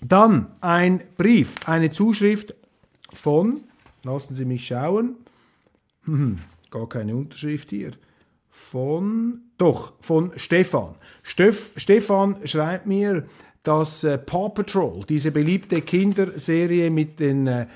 Dann 0.00 0.48
ein 0.60 1.02
Brief, 1.16 1.54
eine 1.66 1.90
Zuschrift 1.90 2.54
von, 3.12 3.62
lassen 4.02 4.34
Sie 4.34 4.44
mich 4.44 4.66
schauen, 4.66 5.16
hm, 6.04 6.38
gar 6.70 6.88
keine 6.88 7.16
Unterschrift 7.16 7.70
hier, 7.70 7.92
von, 8.50 9.42
doch, 9.58 9.92
von 10.00 10.32
Stefan. 10.36 10.94
Stef, 11.22 11.72
Stefan 11.76 12.36
schreibt 12.46 12.86
mir, 12.86 13.26
dass 13.66 14.04
äh, 14.04 14.16
Paw 14.16 14.50
Patrol, 14.50 15.04
diese 15.08 15.32
beliebte 15.32 15.82
Kinderserie 15.82 16.88
mit 16.88 17.18
den 17.18 17.48
äh, 17.48 17.66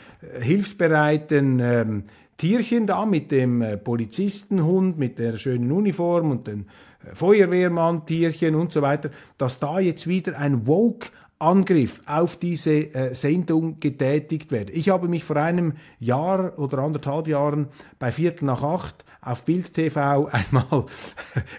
hilfsbereiten 0.41 1.59
ähm, 1.59 2.05
Tierchen 2.37 2.87
da, 2.87 3.05
mit 3.05 3.33
dem 3.33 3.61
äh, 3.61 3.77
Polizistenhund, 3.77 4.99
mit 4.99 5.19
der 5.19 5.37
schönen 5.39 5.73
Uniform 5.73 6.31
und 6.31 6.47
den 6.47 6.67
äh, 7.05 7.15
Feuerwehrmann-Tierchen 7.15 8.55
und 8.55 8.73
so 8.73 8.83
weiter, 8.83 9.11
dass 9.37 9.59
da 9.59 9.81
jetzt 9.81 10.07
wieder 10.07 10.39
ein 10.39 10.69
Woke 10.69 11.09
Angriff 11.41 12.03
auf 12.07 12.37
diese 12.37 12.95
äh, 12.95 13.15
Sendung 13.15 13.81
getätigt 13.81 14.53
wird. 14.53 14.71
Ich 14.71 14.91
habe 14.91 15.09
mich 15.09 15.25
vor 15.25 15.37
einem 15.37 15.73
Jahr 15.99 16.59
oder 16.59 16.79
anderthalb 16.79 17.27
Jahren 17.27 17.69
bei 17.99 18.13
Viertel 18.13 18.45
nach 18.45 18.63
acht 18.63 19.05
auf 19.23 19.45
Bild 19.45 19.75
TV 19.75 20.27
einmal 20.33 20.87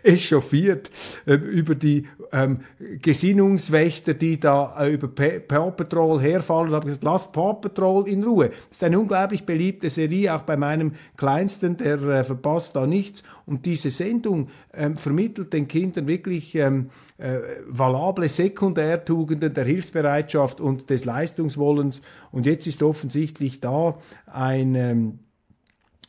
echauffiert 0.03 0.89
äh, 1.25 1.33
über 1.33 1.75
die 1.75 2.07
ähm, 2.31 2.61
Gesinnungswächter, 3.01 4.13
die 4.13 4.39
da 4.39 4.75
äh, 4.79 4.93
über 4.93 5.07
Paw 5.07 5.71
Patrol 5.71 6.21
herfallen 6.21 6.69
und 6.69 6.75
habe 6.75 6.85
gesagt, 6.85 7.03
lasst 7.03 7.31
Paw 7.33 7.53
Patrol 7.53 8.07
in 8.07 8.23
Ruhe. 8.23 8.49
Das 8.49 8.77
ist 8.77 8.83
eine 8.83 8.99
unglaublich 8.99 9.45
beliebte 9.45 9.89
Serie, 9.89 10.33
auch 10.33 10.41
bei 10.41 10.57
meinem 10.57 10.93
Kleinsten, 11.17 11.77
der 11.77 12.01
äh, 12.01 12.23
verpasst 12.23 12.75
da 12.75 12.87
nichts. 12.87 13.23
Und 13.45 13.65
diese 13.65 13.91
Sendung 13.91 14.49
ähm, 14.73 14.97
vermittelt 14.97 15.53
den 15.53 15.67
Kindern 15.67 16.07
wirklich 16.07 16.55
ähm, 16.55 16.89
äh, 17.21 17.39
valable 17.67 18.27
Sekundärtugenden 18.29 19.53
der 19.53 19.65
Hilfsbereitschaft 19.65 20.59
und 20.59 20.89
des 20.89 21.05
Leistungswollens. 21.05 22.01
Und 22.31 22.45
jetzt 22.45 22.67
ist 22.67 22.81
offensichtlich 22.81 23.59
da 23.59 23.97
ein 24.25 24.75
ähm, 24.75 25.19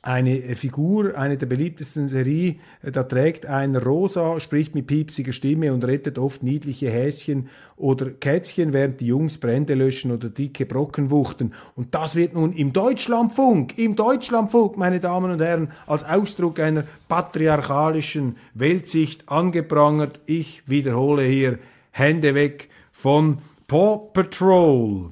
eine 0.03 0.57
Figur, 0.57 1.17
eine 1.17 1.37
der 1.37 1.47
beliebtesten 1.47 2.09
Serie, 2.09 2.57
äh, 2.83 2.91
da 2.91 3.05
trägt 3.05 3.47
ein 3.47 3.77
Rosa, 3.77 4.41
spricht 4.41 4.75
mit 4.75 4.89
piepsiger 4.89 5.33
Stimme 5.33 5.73
und 5.73 5.85
rettet 5.85 6.19
oft 6.19 6.43
niedliche 6.43 6.91
Häschen 6.91 7.49
oder 7.77 8.11
Kätzchen, 8.11 8.73
während 8.73 9.01
die 9.01 9.07
Jungs 9.07 9.39
Brände 9.39 9.75
löschen 9.75 10.11
oder 10.11 10.29
dicke 10.29 10.67
Brocken 10.67 11.11
wuchten. 11.11 11.53
Und 11.77 11.95
das 11.95 12.17
wird 12.17 12.35
nun 12.35 12.53
im 12.53 12.73
Deutschlandfunk, 12.73 13.79
im 13.79 13.95
Deutschlandfunk, 13.95 14.77
meine 14.77 14.99
Damen 14.99 15.31
und 15.31 15.41
Herren, 15.41 15.71
als 15.87 16.03
Ausdruck 16.03 16.59
einer 16.59 16.83
patriarchalischen 17.09 18.37
Weltsicht 18.55 19.29
angeprangert. 19.29 20.19
Ich 20.27 20.69
wiederhole 20.69 21.23
hier, 21.23 21.61
Hände 21.93 22.35
weg 22.35 22.71
von 22.91 23.39
Paw 23.69 24.11
Patrol. 24.13 25.11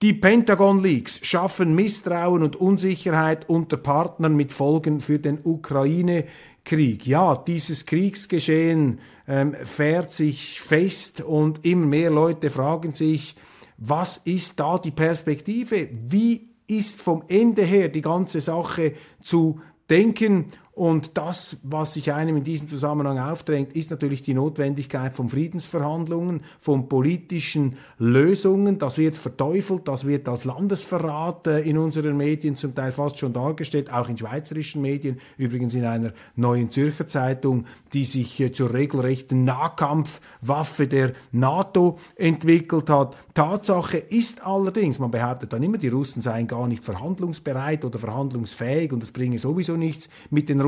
Die 0.00 0.12
Pentagon 0.12 0.80
Leaks 0.80 1.18
schaffen 1.26 1.74
Misstrauen 1.74 2.44
und 2.44 2.54
Unsicherheit 2.54 3.48
unter 3.48 3.76
Partnern 3.76 4.36
mit 4.36 4.52
Folgen 4.52 5.00
für 5.00 5.18
den 5.18 5.40
Ukraine-Krieg. 5.42 7.04
Ja, 7.04 7.34
dieses 7.34 7.84
Kriegsgeschehen 7.84 9.00
ähm, 9.26 9.56
fährt 9.64 10.12
sich 10.12 10.60
fest 10.60 11.20
und 11.20 11.64
immer 11.64 11.86
mehr 11.86 12.12
Leute 12.12 12.48
fragen 12.48 12.94
sich, 12.94 13.34
was 13.76 14.18
ist 14.18 14.60
da 14.60 14.78
die 14.78 14.92
Perspektive? 14.92 15.88
Wie 16.06 16.48
ist 16.68 17.02
vom 17.02 17.24
Ende 17.26 17.62
her 17.62 17.88
die 17.88 18.02
ganze 18.02 18.40
Sache 18.40 18.92
zu 19.20 19.60
denken? 19.90 20.46
Und 20.78 21.18
das, 21.18 21.56
was 21.64 21.94
sich 21.94 22.12
einem 22.12 22.36
in 22.36 22.44
diesem 22.44 22.68
Zusammenhang 22.68 23.18
aufdrängt, 23.18 23.72
ist 23.72 23.90
natürlich 23.90 24.22
die 24.22 24.32
Notwendigkeit 24.32 25.16
von 25.16 25.28
Friedensverhandlungen, 25.28 26.42
von 26.60 26.88
politischen 26.88 27.74
Lösungen. 27.98 28.78
Das 28.78 28.96
wird 28.96 29.16
verteufelt, 29.16 29.88
das 29.88 30.06
wird 30.06 30.28
als 30.28 30.44
Landesverrat 30.44 31.48
äh, 31.48 31.62
in 31.62 31.78
unseren 31.78 32.16
Medien 32.16 32.54
zum 32.54 32.76
Teil 32.76 32.92
fast 32.92 33.18
schon 33.18 33.32
dargestellt, 33.32 33.92
auch 33.92 34.08
in 34.08 34.16
schweizerischen 34.16 34.80
Medien, 34.80 35.18
übrigens 35.36 35.74
in 35.74 35.84
einer 35.84 36.12
neuen 36.36 36.70
Zürcher 36.70 37.08
Zeitung, 37.08 37.64
die 37.92 38.04
sich 38.04 38.38
äh, 38.38 38.52
zur 38.52 38.72
regelrechten 38.72 39.42
Nahkampfwaffe 39.42 40.86
der 40.86 41.14
NATO 41.32 41.98
entwickelt 42.14 42.88
hat. 42.88 43.16
Tatsache 43.34 43.98
ist 43.98 44.46
allerdings, 44.46 45.00
man 45.00 45.10
behauptet 45.10 45.52
dann 45.52 45.62
immer, 45.64 45.78
die 45.78 45.88
Russen 45.88 46.22
seien 46.22 46.46
gar 46.46 46.68
nicht 46.68 46.84
verhandlungsbereit 46.84 47.84
oder 47.84 47.98
verhandlungsfähig 47.98 48.92
und 48.92 49.02
es 49.02 49.10
bringe 49.10 49.40
sowieso 49.40 49.76
nichts 49.76 50.08
mit 50.30 50.48
den 50.48 50.67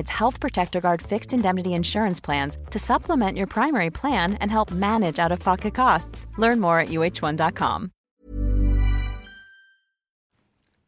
provides 0.00 0.10
Health 0.10 0.40
Protector 0.40 0.80
Guard 0.80 1.02
fixed 1.02 1.32
indemnity 1.32 1.74
insurance 1.74 2.20
plans 2.22 2.58
to 2.70 2.78
supplement 2.78 3.36
your 3.36 3.46
primary 3.46 3.90
plan 3.90 4.36
and 4.40 4.50
help 4.50 4.72
manage 4.72 5.18
out 5.18 5.32
of 5.32 5.38
pocket 5.40 5.74
costs. 5.74 6.26
Learn 6.38 6.60
more 6.60 6.80
at 6.80 6.88
uh1.com. 6.88 7.90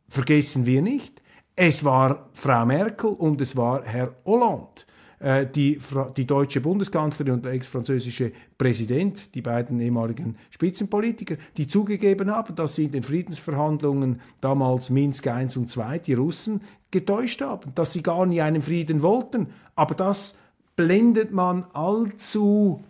Vergessen 0.09 0.67
wir 0.67 0.83
nicht, 0.83 1.23
es 1.57 1.83
war 1.85 2.29
Frau 2.35 2.67
Merkel 2.67 3.15
und 3.19 3.41
es 3.41 3.57
war 3.57 3.83
Herr 3.85 4.15
Hollande. 4.27 4.85
Äh, 5.23 5.47
die, 5.47 5.79
die 6.17 6.27
deutsche 6.27 6.61
Bundeskanzlerin 6.61 7.35
und 7.35 7.45
der 7.45 7.53
ex-französische 7.53 8.33
Präsident, 8.59 9.33
die 9.37 9.41
beiden 9.43 9.81
ehemaligen 9.81 10.37
Spitzenpolitiker, 10.51 11.37
die 11.57 11.69
zugegeben 11.69 12.29
haben, 12.33 12.57
dass 12.57 12.75
sie 12.75 12.87
in 12.87 12.91
den 12.91 13.05
Friedensverhandlungen 13.05 14.21
damals 14.41 14.91
Minsk 14.91 15.27
I 15.27 15.47
und 15.57 15.77
II 15.77 16.01
die 16.05 16.15
Russen 16.15 16.63
getäuscht 16.91 17.41
haben, 17.41 17.73
dass 17.77 17.93
sie 17.93 18.03
gar 18.03 18.27
nie 18.27 18.41
einen 18.41 18.63
Frieden 18.63 19.01
wollten. 19.03 19.51
Aber 19.77 19.95
das 19.95 20.39
blendet 20.75 21.31
man 21.31 21.67
allzu 21.73 22.83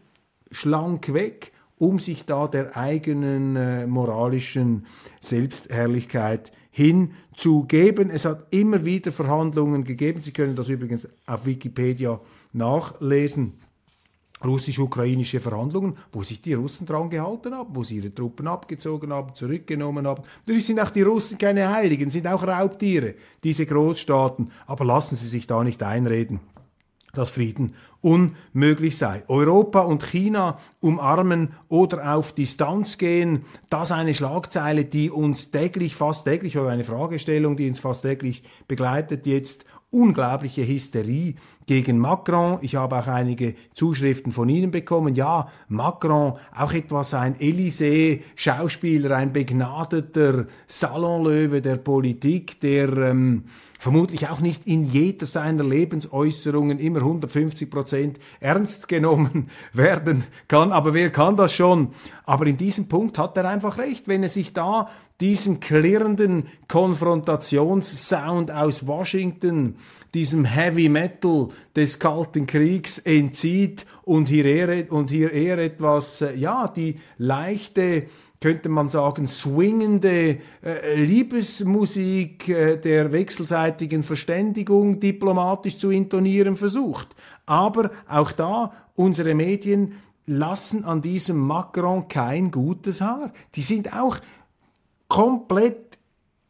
schlank 0.50 1.12
weg, 1.12 1.52
um 1.76 1.98
sich 1.98 2.24
da 2.24 2.48
der 2.48 2.78
eigenen 2.78 3.56
äh, 3.56 3.86
moralischen 3.86 4.86
Selbstherrlichkeit 5.20 6.50
hinzugeben. 6.72 8.10
Es 8.10 8.24
hat 8.24 8.46
immer 8.50 8.84
wieder 8.84 9.12
Verhandlungen 9.12 9.84
gegeben. 9.84 10.20
Sie 10.22 10.32
können 10.32 10.56
das 10.56 10.68
übrigens 10.68 11.06
auf 11.26 11.46
Wikipedia 11.46 12.18
nachlesen. 12.52 13.52
Russisch-ukrainische 14.44 15.40
Verhandlungen, 15.40 15.96
wo 16.10 16.24
sich 16.24 16.40
die 16.40 16.54
Russen 16.54 16.84
dran 16.84 17.10
gehalten 17.10 17.54
haben, 17.54 17.76
wo 17.76 17.84
sie 17.84 17.98
ihre 17.98 18.12
Truppen 18.12 18.48
abgezogen 18.48 19.12
haben, 19.12 19.36
zurückgenommen 19.36 20.04
haben. 20.04 20.24
Natürlich 20.40 20.66
sind 20.66 20.80
auch 20.80 20.90
die 20.90 21.02
Russen 21.02 21.38
keine 21.38 21.72
Heiligen, 21.72 22.10
sind 22.10 22.26
auch 22.26 22.42
Raubtiere, 22.42 23.14
diese 23.44 23.66
Großstaaten. 23.66 24.50
Aber 24.66 24.84
lassen 24.84 25.14
Sie 25.14 25.28
sich 25.28 25.46
da 25.46 25.62
nicht 25.62 25.80
einreden, 25.84 26.40
dass 27.12 27.30
Frieden 27.30 27.74
unmöglich 28.00 28.96
sei. 28.96 29.22
Europa 29.28 29.80
und 29.80 30.02
China 30.02 30.58
umarmen 30.80 31.52
oder 31.68 32.14
auf 32.14 32.32
Distanz 32.32 32.98
gehen, 32.98 33.44
das 33.68 33.92
eine 33.92 34.14
Schlagzeile, 34.14 34.84
die 34.84 35.10
uns 35.10 35.50
täglich, 35.50 35.94
fast 35.94 36.24
täglich, 36.24 36.58
oder 36.58 36.70
eine 36.70 36.84
Fragestellung, 36.84 37.56
die 37.56 37.68
uns 37.68 37.80
fast 37.80 38.02
täglich 38.02 38.42
begleitet, 38.66 39.26
jetzt 39.26 39.64
unglaubliche 39.90 40.66
Hysterie 40.66 41.34
gegen 41.72 41.96
Macron. 41.96 42.58
Ich 42.60 42.74
habe 42.74 42.98
auch 42.98 43.06
einige 43.06 43.54
Zuschriften 43.72 44.30
von 44.30 44.46
Ihnen 44.50 44.70
bekommen. 44.70 45.14
Ja, 45.14 45.48
Macron, 45.68 46.34
auch 46.54 46.74
etwas 46.74 47.14
ein 47.14 47.34
Élysée-Schauspieler, 47.36 49.16
ein 49.16 49.32
begnadeter 49.32 50.48
Salonlöwe 50.66 51.62
der 51.62 51.76
Politik, 51.76 52.60
der 52.60 52.94
ähm, 52.98 53.44
vermutlich 53.78 54.28
auch 54.28 54.40
nicht 54.40 54.66
in 54.66 54.84
jeder 54.84 55.24
seiner 55.24 55.64
Lebensäußerungen 55.64 56.78
immer 56.78 56.98
150 56.98 57.70
Prozent 57.70 58.18
ernst 58.38 58.86
genommen 58.86 59.48
werden 59.72 60.24
kann. 60.48 60.72
Aber 60.72 60.92
wer 60.92 61.08
kann 61.08 61.38
das 61.38 61.54
schon? 61.54 61.88
Aber 62.26 62.44
in 62.46 62.58
diesem 62.58 62.86
Punkt 62.86 63.16
hat 63.16 63.34
er 63.38 63.48
einfach 63.48 63.78
recht, 63.78 64.08
wenn 64.08 64.22
er 64.22 64.28
sich 64.28 64.52
da 64.52 64.90
diesem 65.22 65.58
klirrenden 65.58 66.48
Konfrontationssound 66.68 68.50
aus 68.50 68.86
Washington, 68.86 69.76
diesem 70.14 70.44
Heavy 70.44 70.88
Metal 70.88 71.48
des 71.74 71.98
Kalten 71.98 72.46
Kriegs 72.46 72.98
entzieht 72.98 73.86
und 74.02 74.28
hier 74.28 74.44
eher, 74.44 74.92
und 74.92 75.10
hier 75.10 75.32
eher 75.32 75.58
etwas, 75.58 76.20
äh, 76.20 76.34
ja, 76.36 76.68
die 76.68 76.96
leichte 77.18 78.06
könnte 78.42 78.68
man 78.68 78.88
sagen, 78.88 79.26
swingende 79.26 80.38
äh, 80.64 80.96
Liebesmusik 80.96 82.48
äh, 82.48 82.76
der 82.76 83.12
wechselseitigen 83.12 84.02
Verständigung 84.02 84.98
diplomatisch 84.98 85.78
zu 85.78 85.90
intonieren 85.90 86.56
versucht. 86.56 87.14
Aber 87.46 87.92
auch 88.08 88.32
da, 88.32 88.72
unsere 88.96 89.34
Medien 89.34 89.94
lassen 90.26 90.84
an 90.84 91.02
diesem 91.02 91.38
Macron 91.38 92.08
kein 92.08 92.50
gutes 92.50 93.00
Haar. 93.00 93.32
Die 93.54 93.62
sind 93.62 93.92
auch 93.92 94.18
komplett 95.08 95.98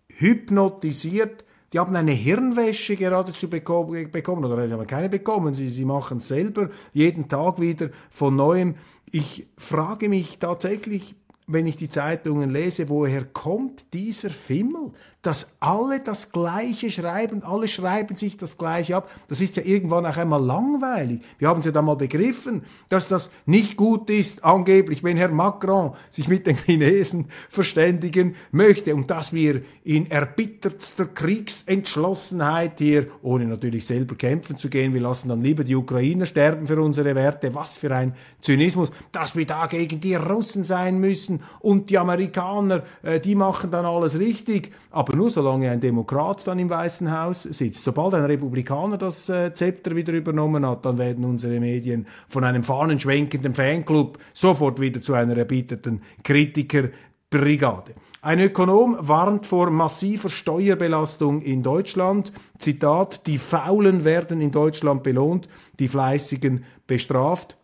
hypnotisiert. 0.08 1.44
Die 1.72 1.78
haben 1.78 1.96
eine 1.96 2.12
Hirnwäsche 2.12 2.96
geradezu 2.96 3.48
bekommen, 3.48 4.44
oder 4.44 4.70
haben 4.70 4.86
keine 4.86 5.08
bekommen. 5.08 5.54
Sie, 5.54 5.70
sie 5.70 5.84
machen 5.84 6.18
es 6.18 6.28
selber 6.28 6.68
jeden 6.92 7.28
Tag 7.28 7.60
wieder 7.60 7.88
von 8.10 8.36
neuem. 8.36 8.74
Ich 9.10 9.46
frage 9.56 10.08
mich 10.08 10.38
tatsächlich, 10.38 11.14
wenn 11.46 11.66
ich 11.66 11.76
die 11.76 11.88
Zeitungen 11.88 12.50
lese, 12.50 12.88
woher 12.88 13.24
kommt 13.24 13.94
dieser 13.94 14.30
Fimmel? 14.30 14.92
Dass 15.22 15.54
alle 15.60 16.00
das 16.00 16.32
Gleiche 16.32 16.90
schreiben, 16.90 17.44
alle 17.44 17.68
schreiben 17.68 18.16
sich 18.16 18.36
das 18.36 18.58
Gleiche 18.58 18.96
ab. 18.96 19.08
Das 19.28 19.40
ist 19.40 19.56
ja 19.56 19.62
irgendwann 19.62 20.04
auch 20.04 20.16
einmal 20.16 20.44
langweilig. 20.44 21.22
Wir 21.38 21.46
haben 21.46 21.60
es 21.60 21.66
ja 21.66 21.70
dann 21.70 21.84
mal 21.84 21.94
begriffen, 21.94 22.64
dass 22.88 23.06
das 23.06 23.30
nicht 23.46 23.76
gut 23.76 24.10
ist, 24.10 24.44
angeblich, 24.44 25.04
wenn 25.04 25.16
Herr 25.16 25.30
Macron 25.30 25.92
sich 26.10 26.26
mit 26.26 26.48
den 26.48 26.56
Chinesen 26.56 27.26
verständigen 27.48 28.34
möchte 28.50 28.96
und 28.96 29.12
dass 29.12 29.32
wir 29.32 29.62
in 29.84 30.10
erbittertster 30.10 31.06
Kriegsentschlossenheit 31.06 32.80
hier, 32.80 33.06
ohne 33.22 33.44
natürlich 33.44 33.86
selber 33.86 34.16
kämpfen 34.16 34.58
zu 34.58 34.68
gehen, 34.68 34.92
wir 34.92 35.00
lassen 35.00 35.28
dann 35.28 35.40
lieber 35.40 35.62
die 35.62 35.76
Ukrainer 35.76 36.26
sterben 36.26 36.66
für 36.66 36.80
unsere 36.82 37.14
Werte. 37.14 37.54
Was 37.54 37.78
für 37.78 37.94
ein 37.94 38.14
Zynismus, 38.40 38.90
dass 39.12 39.36
wir 39.36 39.46
da 39.46 39.66
gegen 39.66 40.00
die 40.00 40.16
Russen 40.16 40.64
sein 40.64 40.98
müssen 40.98 41.42
und 41.60 41.90
die 41.90 41.98
Amerikaner, 41.98 42.82
äh, 43.04 43.20
die 43.20 43.36
machen 43.36 43.70
dann 43.70 43.84
alles 43.84 44.18
richtig. 44.18 44.72
Aber 44.90 45.11
aber 45.12 45.20
nur 45.20 45.30
solange 45.30 45.70
ein 45.70 45.80
Demokrat 45.80 46.46
dann 46.46 46.58
im 46.58 46.70
Weißen 46.70 47.12
Haus 47.12 47.42
sitzt. 47.42 47.84
Sobald 47.84 48.14
ein 48.14 48.24
Republikaner 48.24 48.96
das 48.96 49.28
äh, 49.28 49.52
Zepter 49.52 49.94
wieder 49.94 50.14
übernommen 50.14 50.66
hat, 50.66 50.86
dann 50.86 50.96
werden 50.96 51.26
unsere 51.26 51.60
Medien 51.60 52.06
von 52.30 52.44
einem 52.44 52.64
fahnenschwenkenden 52.64 53.54
Fanclub 53.54 54.18
sofort 54.32 54.80
wieder 54.80 55.02
zu 55.02 55.12
einer 55.12 55.36
erbitterten 55.36 56.00
Kritikerbrigade. 56.24 57.92
Ein 58.22 58.40
Ökonom 58.40 58.96
warnt 59.00 59.44
vor 59.44 59.68
massiver 59.68 60.30
Steuerbelastung 60.30 61.42
in 61.42 61.62
Deutschland. 61.62 62.32
Zitat, 62.56 63.26
die 63.26 63.36
Faulen 63.36 64.04
werden 64.04 64.40
in 64.40 64.50
Deutschland 64.50 65.02
belohnt, 65.02 65.46
die 65.78 65.88
Fleißigen 65.88 66.64
bestraft 66.86 67.58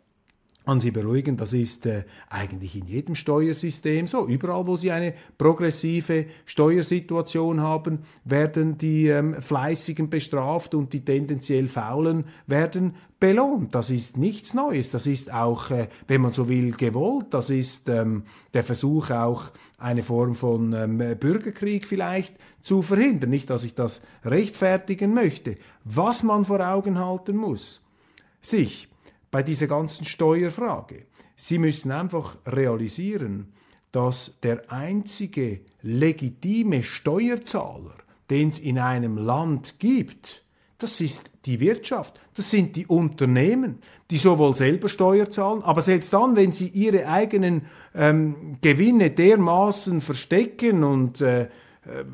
an 0.68 0.80
Sie 0.80 0.90
beruhigen, 0.90 1.38
das 1.38 1.54
ist 1.54 1.86
äh, 1.86 2.04
eigentlich 2.28 2.76
in 2.76 2.86
jedem 2.86 3.14
Steuersystem 3.14 4.06
so. 4.06 4.26
Überall, 4.26 4.66
wo 4.66 4.76
Sie 4.76 4.92
eine 4.92 5.14
progressive 5.38 6.26
Steuersituation 6.44 7.60
haben, 7.60 8.00
werden 8.24 8.76
die 8.76 9.08
ähm, 9.08 9.40
Fleißigen 9.40 10.10
bestraft 10.10 10.74
und 10.74 10.92
die 10.92 11.04
tendenziell 11.04 11.68
Faulen 11.68 12.24
werden 12.46 12.94
belohnt. 13.18 13.74
Das 13.74 13.88
ist 13.88 14.18
nichts 14.18 14.52
Neues. 14.52 14.90
Das 14.90 15.06
ist 15.06 15.32
auch, 15.32 15.70
äh, 15.70 15.88
wenn 16.06 16.20
man 16.20 16.34
so 16.34 16.50
will, 16.50 16.72
gewollt. 16.72 17.28
Das 17.30 17.48
ist 17.48 17.88
ähm, 17.88 18.24
der 18.52 18.62
Versuch 18.62 19.10
auch, 19.10 19.44
eine 19.78 20.02
Form 20.02 20.34
von 20.34 20.74
ähm, 20.74 20.98
Bürgerkrieg 21.18 21.86
vielleicht 21.86 22.34
zu 22.62 22.82
verhindern. 22.82 23.30
Nicht, 23.30 23.48
dass 23.48 23.64
ich 23.64 23.74
das 23.74 24.02
rechtfertigen 24.22 25.14
möchte. 25.14 25.56
Was 25.84 26.22
man 26.22 26.44
vor 26.44 26.60
Augen 26.60 26.98
halten 26.98 27.36
muss, 27.36 27.80
sich 28.42 28.87
bei 29.30 29.42
dieser 29.42 29.66
ganzen 29.66 30.04
Steuerfrage. 30.04 31.06
Sie 31.36 31.58
müssen 31.58 31.92
einfach 31.92 32.36
realisieren, 32.46 33.52
dass 33.92 34.38
der 34.42 34.70
einzige 34.70 35.60
legitime 35.82 36.82
Steuerzahler, 36.82 37.94
den 38.30 38.48
es 38.48 38.58
in 38.58 38.78
einem 38.78 39.16
Land 39.16 39.78
gibt, 39.78 40.44
das 40.78 41.00
ist 41.00 41.32
die 41.44 41.58
Wirtschaft, 41.58 42.20
das 42.34 42.50
sind 42.50 42.76
die 42.76 42.86
Unternehmen, 42.86 43.78
die 44.10 44.18
sowohl 44.18 44.54
selber 44.54 44.88
Steuer 44.88 45.28
zahlen, 45.28 45.62
aber 45.62 45.82
selbst 45.82 46.12
dann, 46.12 46.36
wenn 46.36 46.52
sie 46.52 46.68
ihre 46.68 47.08
eigenen 47.08 47.62
ähm, 47.94 48.58
Gewinne 48.60 49.10
dermaßen 49.10 50.00
verstecken 50.00 50.84
und 50.84 51.20
äh, 51.20 51.42
äh 51.42 51.48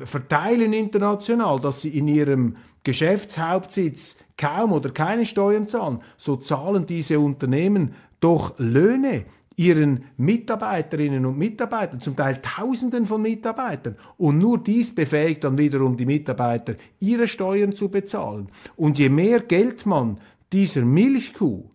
verteilen 0.03 0.73
international, 0.73 1.59
dass 1.59 1.81
sie 1.81 1.95
in 1.95 2.07
ihrem 2.07 2.57
Geschäftshauptsitz 2.85 4.15
kaum 4.37 4.71
oder 4.71 4.91
keine 4.91 5.25
Steuern 5.25 5.67
zahlen, 5.67 5.99
so 6.17 6.37
zahlen 6.37 6.85
diese 6.85 7.19
Unternehmen 7.19 7.95
doch 8.21 8.57
Löhne 8.57 9.25
ihren 9.57 10.05
Mitarbeiterinnen 10.17 11.25
und 11.25 11.37
Mitarbeitern, 11.37 12.01
zum 12.01 12.15
Teil 12.15 12.41
Tausenden 12.41 13.05
von 13.05 13.21
Mitarbeitern. 13.21 13.95
Und 14.17 14.37
nur 14.37 14.57
dies 14.57 14.93
befähigt 14.93 15.43
dann 15.43 15.57
wiederum 15.57 15.95
die 15.95 16.05
Mitarbeiter, 16.05 16.75
ihre 16.99 17.27
Steuern 17.27 17.75
zu 17.75 17.89
bezahlen. 17.89 18.49
Und 18.75 18.97
je 18.97 19.09
mehr 19.09 19.39
Geld 19.39 19.85
man 19.85 20.19
dieser 20.51 20.83
Milchkuh 20.83 21.69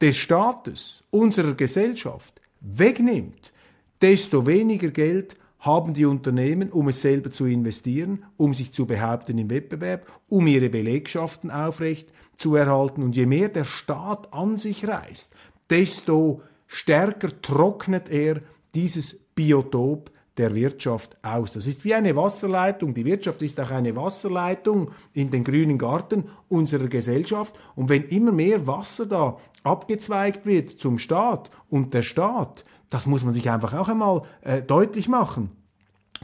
des 0.00 0.16
Staates, 0.16 1.04
unserer 1.10 1.54
Gesellschaft 1.54 2.40
wegnimmt, 2.60 3.52
desto 4.00 4.46
weniger 4.46 4.90
Geld 4.90 5.36
haben 5.60 5.94
die 5.94 6.06
Unternehmen, 6.06 6.70
um 6.70 6.88
es 6.88 7.02
selber 7.02 7.30
zu 7.30 7.46
investieren, 7.46 8.24
um 8.36 8.54
sich 8.54 8.72
zu 8.72 8.86
behaupten 8.86 9.38
im 9.38 9.50
Wettbewerb, 9.50 10.06
um 10.28 10.46
ihre 10.46 10.70
Belegschaften 10.70 11.50
aufrecht 11.50 12.08
zu 12.36 12.56
erhalten. 12.56 13.02
Und 13.02 13.14
je 13.14 13.26
mehr 13.26 13.48
der 13.50 13.66
Staat 13.66 14.32
an 14.32 14.58
sich 14.58 14.88
reißt, 14.88 15.34
desto 15.68 16.42
stärker 16.66 17.40
trocknet 17.42 18.08
er 18.08 18.40
dieses 18.74 19.18
Biotop 19.34 20.10
der 20.38 20.54
Wirtschaft 20.54 21.18
aus. 21.22 21.50
Das 21.50 21.66
ist 21.66 21.84
wie 21.84 21.94
eine 21.94 22.16
Wasserleitung. 22.16 22.94
Die 22.94 23.04
Wirtschaft 23.04 23.42
ist 23.42 23.60
auch 23.60 23.70
eine 23.70 23.94
Wasserleitung 23.94 24.90
in 25.12 25.30
den 25.30 25.44
grünen 25.44 25.76
Garten 25.76 26.24
unserer 26.48 26.88
Gesellschaft. 26.88 27.54
Und 27.74 27.90
wenn 27.90 28.04
immer 28.04 28.32
mehr 28.32 28.66
Wasser 28.66 29.04
da 29.04 29.36
abgezweigt 29.62 30.46
wird 30.46 30.70
zum 30.70 30.98
Staat 30.98 31.50
und 31.68 31.92
der 31.92 32.02
Staat 32.02 32.64
das 32.90 33.06
muss 33.06 33.24
man 33.24 33.32
sich 33.32 33.48
einfach 33.50 33.72
auch 33.74 33.88
einmal 33.88 34.22
äh, 34.42 34.62
deutlich 34.62 35.08
machen. 35.08 35.50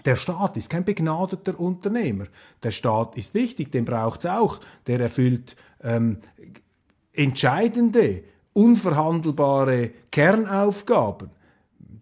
Der 0.05 0.17
Staat 0.17 0.57
ist 0.57 0.69
kein 0.69 0.85
begnadeter 0.85 1.59
Unternehmer. 1.59 2.27
Der 2.63 2.71
Staat 2.71 3.17
ist 3.17 3.33
wichtig, 3.35 3.73
den 3.73 3.85
braucht 3.85 4.21
es 4.21 4.31
auch. 4.31 4.61
Der 4.87 5.01
erfüllt 5.01 5.57
ähm, 5.83 6.19
entscheidende, 7.13 8.25
unverhandelbare 8.53 9.91
Kernaufgaben. 10.11 11.31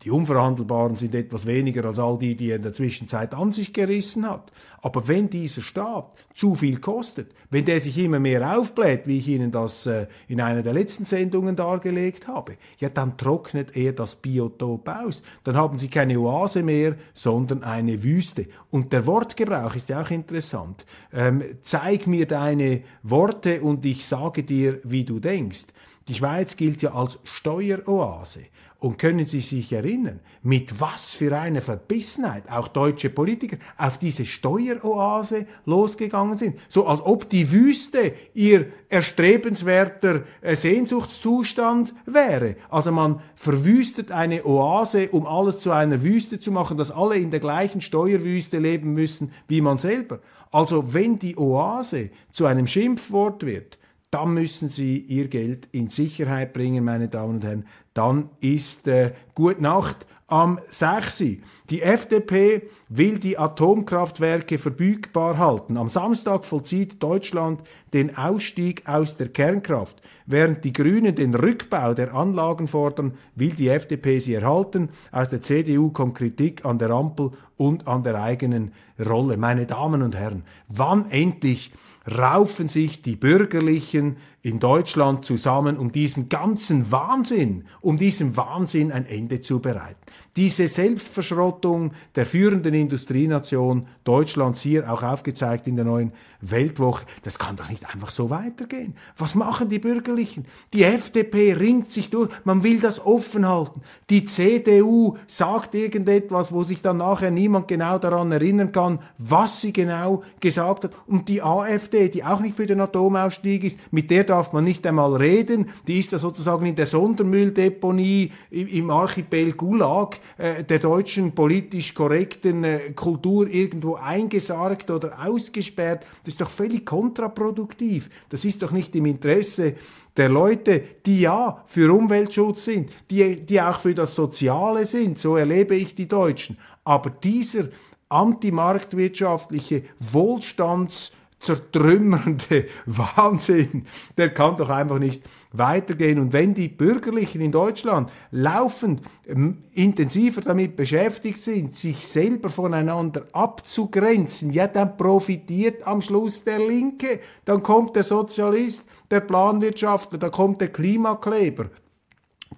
Die 0.03 0.11
unverhandelbaren 0.11 0.97
sind 0.97 1.15
etwas 1.15 1.47
weniger 1.47 1.85
als 1.85 1.99
all 1.99 2.19
die, 2.19 2.35
die 2.35 2.51
er 2.51 2.57
in 2.57 2.63
der 2.63 2.73
Zwischenzeit 2.73 3.33
an 3.33 3.53
sich 3.53 3.73
gerissen 3.73 4.29
hat. 4.29 4.51
Aber 4.83 5.07
wenn 5.09 5.31
dieser 5.31 5.63
Staat 5.63 6.13
zu 6.35 6.55
viel 6.55 6.79
kostet, 6.81 7.33
wenn 7.51 7.65
der 7.65 7.81
sich 7.81 7.97
immer 7.99 8.19
mehr 8.19 8.59
aufbläht, 8.59 9.07
wie 9.07 9.19
ich 9.19 9.29
Ihnen 9.29 9.51
das 9.51 9.87
äh, 9.87 10.09
in 10.27 10.41
einer 10.41 10.63
der 10.63 10.73
letzten 10.73 11.05
Sendungen 11.05 11.55
dargelegt 11.55 12.27
habe, 12.29 12.57
ja, 12.79 12.89
dann 12.89 13.17
trocknet 13.17 13.77
er 13.77 13.93
das 13.93 14.17
Biotop 14.17 14.89
aus. 14.89 15.23
Dann 15.45 15.57
haben 15.57 15.79
Sie 15.79 15.89
keine 15.89 16.19
Oase 16.19 16.63
mehr, 16.63 16.97
sondern 17.13 17.63
eine 17.63 18.03
Wüste. 18.03 18.47
Und 18.71 18.93
der 18.93 19.07
Wortgebrauch 19.07 19.75
ist 19.75 19.89
ja 19.89 20.03
auch 20.03 20.11
interessant. 20.11 20.87
Ähm, 21.13 21.43
zeig 21.63 22.07
mir 22.07 22.27
deine 22.27 22.83
Worte 23.03 23.63
und 23.63 23.87
ich 23.87 24.05
sage 24.05 24.43
dir, 24.43 24.81
wie 24.83 25.05
du 25.05 25.21
denkst. 25.21 25.67
Die 26.09 26.15
Schweiz 26.15 26.57
gilt 26.57 26.83
ja 26.83 26.93
als 26.93 27.19
Steueroase. 27.25 28.41
Und 28.79 28.99
können 28.99 29.25
Sie 29.25 29.41
sich 29.41 29.73
erinnern, 29.73 30.21
mit 30.43 30.79
was 30.79 31.11
für 31.13 31.35
einer 31.39 31.63
Verbissenheit 31.63 32.51
auch 32.51 32.69
deutsche 32.69 33.09
Politiker 33.09 33.57
auf 33.79 33.97
diese 33.99 34.27
Steueroase 34.27 35.47
losgegangen 35.65 36.37
sind? 36.37 36.59
So 36.69 36.87
als 36.87 37.01
ob 37.01 37.31
die 37.31 37.51
Wüste 37.51 38.13
ihr 38.35 38.67
erstrebenswerter 38.91 40.25
äh, 40.43 40.55
Sehnsuchtszustand 40.55 41.95
wäre. 42.05 42.57
Also 42.69 42.93
man 42.93 43.21
verwüstet 43.35 44.13
eine 44.13 44.45
Oase, 44.45 45.09
um 45.11 45.27
alles 45.27 45.61
zu 45.61 45.73
einer 45.73 46.03
Wüste 46.03 46.39
zu 46.39 46.53
machen, 46.53 46.77
dass 46.77 46.91
alle 46.91 47.17
in 47.17 47.31
der 47.31 47.41
gleichen 47.41 47.81
Steuerwüste 47.81 48.59
leben 48.59 48.93
müssen 48.93 49.33
wie 49.49 49.63
man 49.63 49.79
selber. 49.79 50.21
Also 50.51 50.93
wenn 50.93 51.19
die 51.19 51.37
Oase 51.37 52.11
zu 52.33 52.47
einem 52.47 52.67
Schimpfwort 52.67 53.45
wird, 53.47 53.79
dann 54.15 54.33
müssen 54.33 54.69
Sie 54.69 54.99
Ihr 54.99 55.27
Geld 55.27 55.69
in 55.73 55.89
Sicherheit 55.89 56.53
bringen, 56.53 56.85
meine 56.85 57.09
Damen 57.09 57.35
und 57.35 57.45
Herren. 57.45 57.67
Dann 57.95 58.31
ist 58.39 58.87
äh, 58.87 59.13
Gut 59.35 59.61
Nacht 59.61 60.07
am 60.29 60.61
6. 60.71 61.25
Die 61.69 61.83
FDP 61.83 62.63
will 62.89 63.19
die 63.19 63.37
Atomkraftwerke 63.37 64.59
verfügbar 64.59 65.37
halten. 65.39 65.77
Am 65.77 65.89
Samstag 65.89 66.45
vollzieht 66.45 67.03
Deutschland 67.03 67.61
den 67.93 68.17
Ausstieg 68.17 68.89
aus 68.89 69.17
der 69.17 69.31
Kernkraft. 69.31 70.01
Während 70.27 70.65
die 70.65 70.73
Grünen 70.73 71.17
den 71.17 71.35
Rückbau 71.35 71.93
der 71.93 72.15
Anlagen 72.15 72.69
fordern, 72.69 73.15
will 73.35 73.53
die 73.53 73.69
FDP 73.69 74.21
sie 74.21 74.35
erhalten. 74.35 74.91
Aus 75.11 75.29
der 75.29 75.43
CDU 75.43 75.91
kommt 75.91 76.17
Kritik 76.17 76.65
an 76.65 76.79
der 76.79 76.91
Ampel 76.91 77.33
und 77.57 77.89
an 77.89 78.05
der 78.05 78.23
eigenen 78.23 78.73
Rolle. 79.05 79.37
Meine 79.37 79.67
Damen 79.67 80.03
und 80.03 80.15
Herren, 80.15 80.45
wann 80.69 81.11
endlich 81.11 81.73
raufen 82.07 82.69
sich 82.69 83.03
die 83.03 83.17
Bürgerlichen 83.17 84.17
in 84.43 84.59
Deutschland 84.59 85.25
zusammen, 85.25 85.79
um 85.79 85.91
diesen 85.91 86.29
ganzen 86.29 86.93
Wahnsinn, 86.93 87.65
um 87.81 87.97
diesem 87.97 88.37
Wahnsinn 88.37 88.93
ein 88.93 89.07
Ende 89.07 89.41
zu 89.41 89.61
bereiten. 89.61 90.01
Diese 90.37 90.69
Selbstverschrottung 90.69 91.93
der 92.15 92.27
führenden 92.27 92.75
Industrienation 92.75 93.89
Deutschlands 94.05 94.61
hier 94.61 94.93
auch 94.93 95.03
aufgezeigt 95.03 95.67
in 95.67 95.77
der 95.77 95.87
neuen 95.87 96.13
Weltwoche, 96.51 97.05
das 97.23 97.39
kann 97.39 97.57
doch 97.57 97.69
nicht 97.69 97.93
einfach 97.93 98.11
so 98.11 98.31
weitergehen. 98.31 98.95
Was 99.17 99.35
machen 99.35 99.69
die 99.69 99.79
Bürgerlichen? 99.79 100.47
Die 100.73 100.85
FDP 100.85 101.55
ringt 101.55 101.91
sich 101.91 102.11
durch, 102.11 102.29
man 102.45 102.63
will 102.63 102.81
das 102.81 103.05
offen 103.05 103.49
halten. 103.49 103.83
Die 104.11 104.25
CDU 104.25 105.17
sagt 105.27 105.75
irgendetwas, 105.75 106.53
wo 106.53 106.65
sich 106.65 106.83
dann 106.83 106.99
nachher 106.99 107.31
niemand 107.31 107.69
genau 107.69 107.99
daran 107.99 108.33
erinnern 108.33 108.73
kann, 108.73 109.01
was 109.19 109.61
sie 109.61 109.73
genau 109.73 110.23
gesagt 110.41 110.85
hat. 110.85 110.93
Und 111.07 111.29
die 111.29 111.43
AfD, 111.43 112.09
die 112.09 112.25
auch 112.25 112.41
nicht 112.41 112.57
für 112.57 112.67
den 112.67 112.81
Atomausstieg 112.81 113.65
ist, 113.65 113.79
mit 113.91 114.11
der 114.11 114.25
darf 114.25 114.53
man 114.53 114.65
nicht 114.65 114.87
einmal 114.87 115.17
reden, 115.17 115.71
die 115.87 115.99
ist 115.99 116.13
da 116.13 116.19
sozusagen 116.19 116.67
in 116.67 116.77
der 116.77 116.87
Sondermülldeponie 116.87 118.33
im 118.51 118.91
Archipel 118.91 119.53
Gulag 119.53 120.21
äh, 120.39 120.65
der 120.65 120.79
deutschen 120.79 121.35
politisch 121.35 121.95
korrekten 121.95 122.65
äh, 122.65 122.93
Kultur 122.95 123.49
irgendwo 123.49 123.95
eingesargt 123.95 124.91
oder 124.91 125.25
ausgesperrt. 125.25 126.05
Das 126.25 126.34
ist 126.35 126.41
doch 126.41 126.51
völlig 126.51 126.85
kontraproduktiv. 126.85 128.11
Das 128.29 128.45
ist 128.45 128.61
doch 128.61 128.73
nicht 128.73 128.97
im 128.97 129.07
Interesse 129.07 129.77
der 130.17 130.29
Leute, 130.29 130.83
die 131.07 131.21
ja 131.21 131.63
für 131.67 131.93
Umweltschutz 131.93 132.65
sind, 132.65 132.91
die, 133.09 133.47
die 133.47 133.61
auch 133.61 133.79
für 133.79 133.95
das 133.95 134.17
Soziale 134.17 134.85
sind. 134.85 135.17
So 135.17 135.37
erlebe 135.37 135.77
ich 135.77 135.95
die 135.95 136.09
Deutschen. 136.09 136.59
Aber 136.83 137.11
dieser 137.11 137.69
antimarktwirtschaftliche 138.09 139.85
Wohlstands 140.01 141.13
zertrümmernde 141.39 142.67
Wahnsinn, 142.87 143.87
der 144.19 144.35
kann 144.35 144.57
doch 144.57 144.71
einfach 144.71 144.99
nicht 144.99 145.23
weitergehen. 145.57 146.19
Und 146.19 146.33
wenn 146.33 146.53
die 146.53 146.69
Bürgerlichen 146.69 147.41
in 147.41 147.53
Deutschland 147.53 148.11
laufend 148.31 149.03
ähm, 149.27 149.59
intensiver 149.73 150.41
damit 150.41 150.77
beschäftigt 150.77 151.41
sind, 151.41 151.75
sich 151.75 152.07
selber 152.07 152.49
voneinander 152.51 153.25
abzugrenzen, 153.33 154.51
ja, 154.51 154.67
dann 154.67 154.97
profitiert 154.97 155.87
am 155.87 156.03
Schluss 156.03 156.45
der 156.45 156.59
Linke, 156.59 157.21
dann 157.45 157.63
kommt 157.63 157.97
der 157.97 158.05
Sozialist, 158.05 158.87
der 159.11 159.21
Planwirtschaftler, 159.21 160.19
da 160.19 160.29
kommt 160.29 160.61
der 160.61 160.69
Klimakleber. 160.69 161.71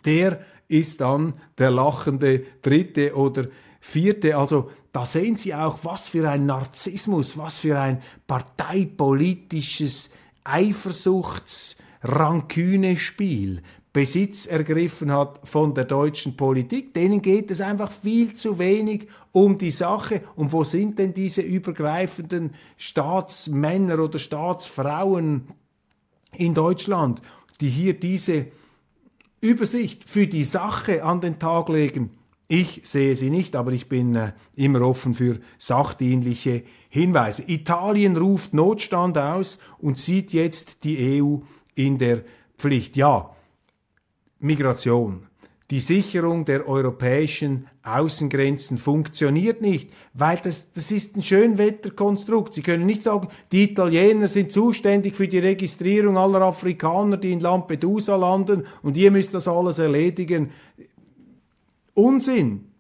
Der 0.05 0.41
ist 0.69 1.01
dann 1.01 1.35
der 1.59 1.71
lachende 1.71 2.45
Dritte 2.63 3.15
oder 3.15 3.47
Vierte. 3.81 4.37
Also 4.37 4.71
da 4.93 5.07
sehen 5.07 5.37
Sie 5.37 5.55
auch, 5.55 5.79
was 5.83 6.09
für 6.09 6.29
ein 6.29 6.47
Narzissmus, 6.47 7.39
was 7.39 7.59
für 7.59 7.79
ein 7.79 8.03
parteipolitisches 8.27 10.11
Eifersuchts- 10.45 11.77
Rankünespiel 12.03 13.63
Besitz 13.97 14.45
ergriffen 14.45 15.11
hat 15.11 15.41
von 15.45 15.75
der 15.75 15.85
deutschen 15.85 16.37
Politik. 16.37 16.93
Denen 16.93 17.23
geht 17.23 17.51
es 17.51 17.63
einfach 17.63 17.91
viel 17.91 18.35
zu 18.35 18.59
wenig 18.59 19.09
um 19.33 19.57
die 19.57 19.71
Sache. 19.71 20.21
Und 20.35 20.53
wo 20.53 20.65
sind 20.65 20.99
denn 20.99 21.15
diese 21.15 21.41
übergreifenden 21.41 22.51
Staatsmänner 22.77 23.99
oder 23.99 24.19
Staatsfrauen 24.19 25.45
in 26.37 26.53
Deutschland, 26.53 27.23
die 27.63 27.71
hier 27.71 27.99
diese 27.99 28.49
Übersicht 29.41 30.05
für 30.05 30.27
die 30.27 30.45
Sache 30.45 31.03
an 31.03 31.23
den 31.23 31.39
Tag 31.39 31.71
legen? 31.71 32.11
Ich 32.49 32.83
sehe 32.85 33.17
sie 33.17 33.31
nicht, 33.31 33.57
aber 33.57 33.73
ich 33.73 33.89
bin 33.89 34.15
äh, 34.15 34.33
immer 34.55 34.83
offen 34.83 35.15
für 35.15 35.41
sachdienliche 35.57 36.65
Hinweise. 36.91 37.45
Italien 37.47 38.19
ruft 38.19 38.53
Notstand 38.53 39.17
aus 39.17 39.59
und 39.79 39.99
sieht 39.99 40.35
jetzt 40.35 40.85
die 40.85 41.23
EU 41.23 41.39
in 41.77 41.99
der 41.99 42.23
Pflicht. 42.59 42.97
Ja, 42.97 43.31
Migration. 44.41 45.27
Die 45.71 45.81
Sicherung 45.81 46.45
der 46.45 46.69
europäischen 46.69 47.67
Außengrenzen 47.83 48.79
funktioniert 48.79 49.61
nicht, 49.63 49.91
weil 50.15 50.39
das, 50.43 50.71
das 50.73 50.93
ist 50.93 51.17
ein 51.17 51.25
Schönwetterkonstrukt. 51.25 52.55
Sie 52.55 52.63
können 52.63 52.87
nicht 52.87 53.03
sagen, 53.03 53.29
die 53.51 53.65
Italiener 53.65 54.29
sind 54.29 54.53
zuständig 54.53 55.17
für 55.17 55.27
die 55.27 55.41
Registrierung 55.41 56.17
aller 56.17 56.41
Afrikaner, 56.43 57.17
die 57.17 57.33
in 57.33 57.41
Lampedusa 57.41 58.15
landen 58.15 58.65
und 58.83 58.97
ihr 58.97 59.11
müsst 59.11 59.35
das 59.35 59.49
alles 59.49 59.79
erledigen. 59.79 60.53
Unsinn. 61.95 62.76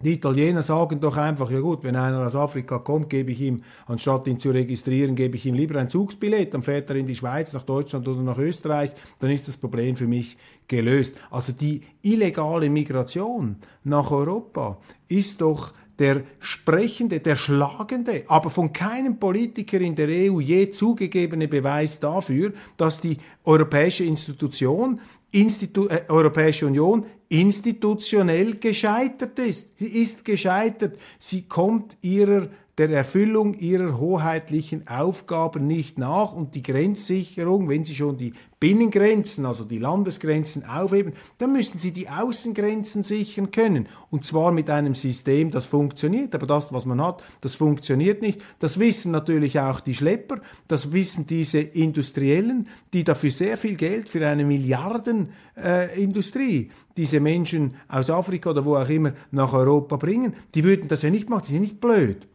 Die 0.00 0.12
Italiener 0.12 0.62
sagen 0.62 1.00
doch 1.00 1.16
einfach, 1.16 1.50
ja 1.50 1.58
gut, 1.58 1.82
wenn 1.82 1.96
einer 1.96 2.24
aus 2.24 2.36
Afrika 2.36 2.78
kommt, 2.78 3.10
gebe 3.10 3.32
ich 3.32 3.40
ihm, 3.40 3.62
anstatt 3.86 4.28
ihn 4.28 4.38
zu 4.38 4.50
registrieren, 4.50 5.16
gebe 5.16 5.34
ich 5.34 5.44
ihm 5.44 5.54
lieber 5.54 5.80
ein 5.80 5.90
Zugsbillett, 5.90 6.54
dann 6.54 6.62
fährt 6.62 6.88
er 6.90 6.96
in 6.96 7.06
die 7.06 7.16
Schweiz, 7.16 7.52
nach 7.52 7.64
Deutschland 7.64 8.06
oder 8.06 8.22
nach 8.22 8.38
Österreich, 8.38 8.92
dann 9.18 9.30
ist 9.30 9.48
das 9.48 9.56
Problem 9.56 9.96
für 9.96 10.06
mich 10.06 10.36
gelöst. 10.68 11.16
Also 11.30 11.52
die 11.52 11.82
illegale 12.02 12.70
Migration 12.70 13.56
nach 13.82 14.12
Europa 14.12 14.78
ist 15.08 15.40
doch 15.40 15.72
der 15.98 16.22
sprechende, 16.38 17.20
der 17.20 17.36
schlagende, 17.36 18.24
aber 18.28 18.50
von 18.50 18.72
keinem 18.72 19.18
Politiker 19.18 19.80
in 19.80 19.96
der 19.96 20.08
EU 20.08 20.40
je 20.40 20.70
zugegebene 20.70 21.48
Beweis 21.48 21.98
dafür, 21.98 22.52
dass 22.76 23.00
die 23.00 23.18
europäische 23.44 24.04
Institution, 24.04 25.00
Institu 25.30 25.86
äh, 25.88 26.04
Europäische 26.08 26.66
Union 26.66 27.04
institutionell 27.28 28.54
gescheitert 28.54 29.38
ist. 29.38 29.78
Sie 29.78 29.88
ist 29.88 30.24
gescheitert. 30.24 30.98
Sie 31.18 31.42
kommt 31.42 31.96
ihrer 32.00 32.48
der 32.78 32.88
Erfüllung 32.90 33.54
ihrer 33.54 33.98
hoheitlichen 33.98 34.86
Aufgaben 34.86 35.66
nicht 35.66 35.98
nach 35.98 36.32
und 36.32 36.54
die 36.54 36.62
Grenzsicherung, 36.62 37.68
wenn 37.68 37.84
sie 37.84 37.96
schon 37.96 38.16
die 38.16 38.34
Binnengrenzen, 38.60 39.46
also 39.46 39.64
die 39.64 39.78
Landesgrenzen 39.78 40.64
aufheben, 40.64 41.14
dann 41.38 41.52
müssen 41.52 41.80
sie 41.80 41.90
die 41.92 42.08
Außengrenzen 42.08 43.02
sichern 43.02 43.50
können. 43.50 43.88
Und 44.10 44.24
zwar 44.24 44.52
mit 44.52 44.70
einem 44.70 44.94
System, 44.94 45.50
das 45.50 45.66
funktioniert. 45.66 46.36
Aber 46.36 46.46
das, 46.46 46.72
was 46.72 46.86
man 46.86 47.02
hat, 47.02 47.24
das 47.40 47.56
funktioniert 47.56 48.22
nicht. 48.22 48.40
Das 48.60 48.78
wissen 48.78 49.10
natürlich 49.10 49.58
auch 49.58 49.80
die 49.80 49.94
Schlepper, 49.94 50.40
das 50.68 50.92
wissen 50.92 51.26
diese 51.26 51.58
Industriellen, 51.58 52.68
die 52.92 53.02
dafür 53.02 53.32
sehr 53.32 53.58
viel 53.58 53.74
Geld 53.74 54.08
für 54.08 54.24
eine 54.24 54.44
Milliardenindustrie, 54.44 56.62
äh, 56.62 56.68
diese 56.96 57.18
Menschen 57.18 57.74
aus 57.88 58.08
Afrika 58.08 58.50
oder 58.50 58.64
wo 58.64 58.76
auch 58.76 58.88
immer 58.88 59.14
nach 59.32 59.52
Europa 59.52 59.96
bringen, 59.96 60.34
die 60.54 60.62
würden 60.62 60.86
das 60.88 61.02
ja 61.02 61.10
nicht 61.10 61.28
machen, 61.28 61.42
die 61.46 61.52
sind 61.52 61.62
nicht 61.62 61.80
blöd. 61.80 62.28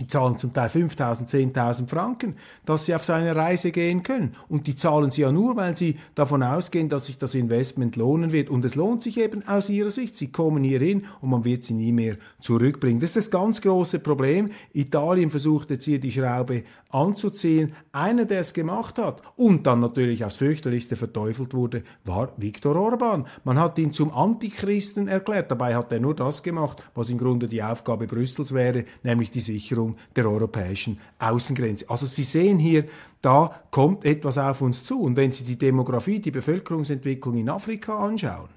Die 0.00 0.08
zahlen 0.08 0.40
zum 0.40 0.52
Teil 0.52 0.68
5.000, 0.70 1.28
10.000 1.54 1.88
Franken, 1.88 2.34
dass 2.66 2.84
sie 2.84 2.96
auf 2.96 3.04
seine 3.04 3.36
Reise 3.36 3.70
gehen 3.70 4.02
können. 4.02 4.34
Und 4.48 4.66
die 4.66 4.74
zahlen 4.74 5.12
sie 5.12 5.22
ja 5.22 5.30
nur, 5.30 5.54
weil 5.54 5.76
sie 5.76 5.98
davon 6.16 6.42
ausgehen, 6.42 6.88
dass 6.88 7.06
sich 7.06 7.16
das 7.16 7.36
Investment 7.36 7.94
lohnen 7.94 8.32
wird. 8.32 8.50
Und 8.50 8.64
es 8.64 8.74
lohnt 8.74 9.04
sich 9.04 9.18
eben 9.18 9.46
aus 9.46 9.70
ihrer 9.70 9.92
Sicht. 9.92 10.16
Sie 10.16 10.32
kommen 10.32 10.64
hier 10.64 10.80
hin 10.80 11.04
und 11.20 11.30
man 11.30 11.44
wird 11.44 11.62
sie 11.62 11.74
nie 11.74 11.92
mehr 11.92 12.16
zurückbringen. 12.40 12.98
Das 12.98 13.10
ist 13.10 13.26
das 13.26 13.30
ganz 13.30 13.60
große 13.60 14.00
Problem. 14.00 14.50
Italien 14.72 15.30
versucht 15.30 15.70
jetzt 15.70 15.84
hier 15.84 16.00
die 16.00 16.10
Schraube 16.10 16.64
anzuziehen. 16.90 17.74
Einer, 17.92 18.24
der 18.24 18.40
es 18.40 18.52
gemacht 18.52 18.98
hat 18.98 19.22
und 19.36 19.64
dann 19.66 19.78
natürlich 19.78 20.24
aufs 20.24 20.36
fürchterlichste 20.36 20.96
verteufelt 20.96 21.54
wurde, 21.54 21.84
war 22.04 22.32
Viktor 22.36 22.74
Orban. 22.74 23.26
Man 23.44 23.60
hat 23.60 23.78
ihn 23.78 23.92
zum 23.92 24.12
Antichristen 24.12 25.06
erklärt. 25.06 25.52
Dabei 25.52 25.76
hat 25.76 25.92
er 25.92 26.00
nur 26.00 26.16
das 26.16 26.42
gemacht, 26.42 26.82
was 26.96 27.10
im 27.10 27.18
Grunde 27.18 27.46
die 27.46 27.62
Aufgabe 27.62 28.08
Brüssels 28.08 28.54
wäre, 28.54 28.84
nämlich 29.04 29.30
die 29.30 29.40
Sicherung 29.40 29.83
der 30.16 30.28
europäischen 30.28 31.00
Außengrenze. 31.18 31.88
Also 31.88 32.06
Sie 32.06 32.24
sehen 32.24 32.58
hier, 32.58 32.84
da 33.22 33.62
kommt 33.70 34.04
etwas 34.04 34.38
auf 34.38 34.60
uns 34.60 34.84
zu. 34.84 35.00
Und 35.00 35.16
wenn 35.16 35.32
Sie 35.32 35.44
die 35.44 35.58
Demografie, 35.58 36.20
die 36.20 36.30
Bevölkerungsentwicklung 36.30 37.36
in 37.36 37.48
Afrika 37.48 37.98
anschauen, 37.98 38.48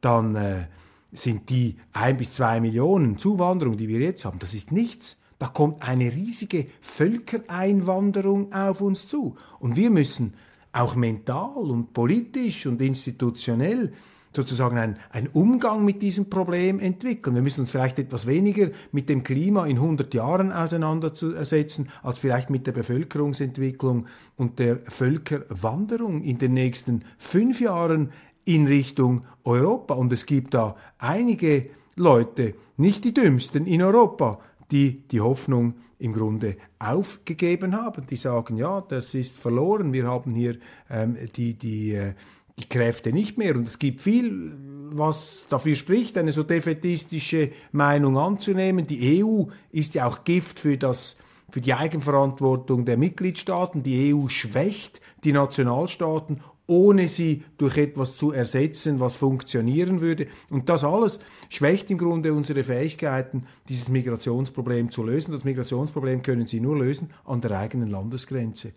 dann 0.00 0.36
äh, 0.36 0.66
sind 1.12 1.50
die 1.50 1.76
ein 1.92 2.16
bis 2.16 2.34
zwei 2.34 2.60
Millionen 2.60 3.18
Zuwanderung, 3.18 3.76
die 3.76 3.88
wir 3.88 4.00
jetzt 4.00 4.24
haben, 4.24 4.38
das 4.38 4.54
ist 4.54 4.72
nichts 4.72 5.20
da 5.38 5.48
kommt 5.48 5.86
eine 5.86 6.12
riesige 6.12 6.68
Völkereinwanderung 6.80 8.52
auf 8.52 8.80
uns 8.80 9.06
zu. 9.06 9.36
Und 9.58 9.76
wir 9.76 9.90
müssen 9.90 10.34
auch 10.72 10.94
mental 10.94 11.70
und 11.70 11.92
politisch 11.92 12.66
und 12.66 12.80
institutionell 12.80 13.92
sozusagen 14.34 14.78
einen, 14.78 14.96
einen 15.10 15.28
Umgang 15.28 15.84
mit 15.84 16.02
diesem 16.02 16.28
Problem 16.28 16.80
entwickeln. 16.80 17.34
Wir 17.34 17.42
müssen 17.42 17.60
uns 17.60 17.70
vielleicht 17.70 17.98
etwas 17.98 18.26
weniger 18.26 18.70
mit 18.92 19.08
dem 19.08 19.22
Klima 19.22 19.66
in 19.66 19.76
100 19.76 20.12
Jahren 20.14 20.52
auseinandersetzen, 20.52 21.88
als 22.02 22.18
vielleicht 22.18 22.50
mit 22.50 22.66
der 22.66 22.72
Bevölkerungsentwicklung 22.72 24.06
und 24.36 24.58
der 24.58 24.78
Völkerwanderung 24.88 26.22
in 26.22 26.38
den 26.38 26.54
nächsten 26.54 27.04
fünf 27.18 27.60
Jahren 27.60 28.10
in 28.44 28.66
Richtung 28.66 29.24
Europa. 29.44 29.94
Und 29.94 30.12
es 30.12 30.26
gibt 30.26 30.54
da 30.54 30.76
einige 30.98 31.70
Leute, 31.96 32.54
nicht 32.76 33.04
die 33.04 33.14
dümmsten 33.14 33.66
in 33.66 33.82
Europa, 33.82 34.40
die 34.70 35.06
die 35.08 35.20
Hoffnung 35.20 35.74
im 35.98 36.12
Grunde 36.12 36.56
aufgegeben 36.78 37.74
haben. 37.74 38.06
Die 38.06 38.16
sagen, 38.16 38.56
ja, 38.56 38.80
das 38.80 39.14
ist 39.14 39.38
verloren, 39.38 39.92
wir 39.92 40.06
haben 40.06 40.34
hier 40.34 40.58
ähm, 40.90 41.16
die, 41.36 41.54
die, 41.54 41.94
äh, 41.94 42.14
die 42.58 42.68
Kräfte 42.68 43.12
nicht 43.12 43.38
mehr. 43.38 43.56
Und 43.56 43.66
es 43.66 43.78
gibt 43.78 44.00
viel, 44.00 44.56
was 44.90 45.46
dafür 45.48 45.76
spricht, 45.76 46.16
eine 46.18 46.32
so 46.32 46.42
defetistische 46.42 47.50
Meinung 47.72 48.18
anzunehmen. 48.18 48.86
Die 48.86 49.22
EU 49.22 49.44
ist 49.72 49.94
ja 49.94 50.06
auch 50.06 50.24
Gift 50.24 50.60
für 50.60 50.76
das 50.76 51.16
für 51.50 51.60
die 51.60 51.74
Eigenverantwortung 51.74 52.84
der 52.84 52.96
Mitgliedstaaten. 52.96 53.84
Die 53.84 54.12
EU 54.12 54.28
schwächt 54.28 55.00
die 55.22 55.32
Nationalstaaten 55.32 56.40
ohne 56.66 57.08
sie 57.08 57.44
durch 57.58 57.76
etwas 57.76 58.16
zu 58.16 58.32
ersetzen, 58.32 59.00
was 59.00 59.16
funktionieren 59.16 60.00
würde. 60.00 60.28
Und 60.48 60.68
das 60.68 60.84
alles 60.84 61.18
schwächt 61.50 61.90
im 61.90 61.98
Grunde 61.98 62.32
unsere 62.32 62.64
Fähigkeiten, 62.64 63.46
dieses 63.68 63.90
Migrationsproblem 63.90 64.90
zu 64.90 65.02
lösen. 65.02 65.32
Das 65.32 65.44
Migrationsproblem 65.44 66.22
können 66.22 66.46
Sie 66.46 66.60
nur 66.60 66.78
lösen 66.78 67.10
an 67.24 67.40
der 67.40 67.58
eigenen 67.58 67.90
Landesgrenze. 67.90 68.72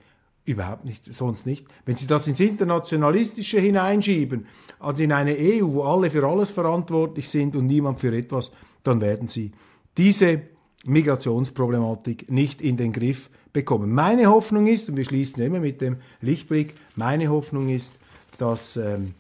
Überhaupt 0.47 0.86
nicht, 0.86 1.03
sonst 1.13 1.45
nicht. 1.45 1.67
Wenn 1.86 1.97
Sie 1.97 2.07
das 2.07 2.25
ins 2.25 2.39
Internationalistische 2.39 3.60
hineinschieben, 3.60 4.47
also 4.79 5.03
in 5.03 5.12
eine 5.12 5.36
EU, 5.38 5.73
wo 5.73 5.83
alle 5.83 6.10
für 6.10 6.25
alles 6.25 6.51
verantwortlich 6.51 7.27
sind 7.27 7.53
und 7.53 7.67
niemand 7.67 7.99
für 7.99 8.15
etwas, 8.15 8.51
dann 8.81 9.01
werden 9.01 9.27
Sie 9.27 9.51
diese 9.97 10.43
Migrationsproblematik 10.86 12.31
nicht 12.31 12.62
in 12.62 12.77
den 12.77 12.93
Griff 12.93 13.29
bekommen. 13.51 13.93
Meine 13.93 14.27
Hoffnung 14.27 14.67
ist, 14.67 14.88
und 14.88 14.95
wir 14.95 15.03
schließen 15.03 15.43
immer 15.43 15.60
mit 15.60 15.81
dem 15.81 15.97
Lichtblick, 16.21 16.75
meine 16.95 17.27
Hoffnung 17.27 17.67
ist, 17.67 17.99
dass 18.38 18.77
ähm, 18.77 19.15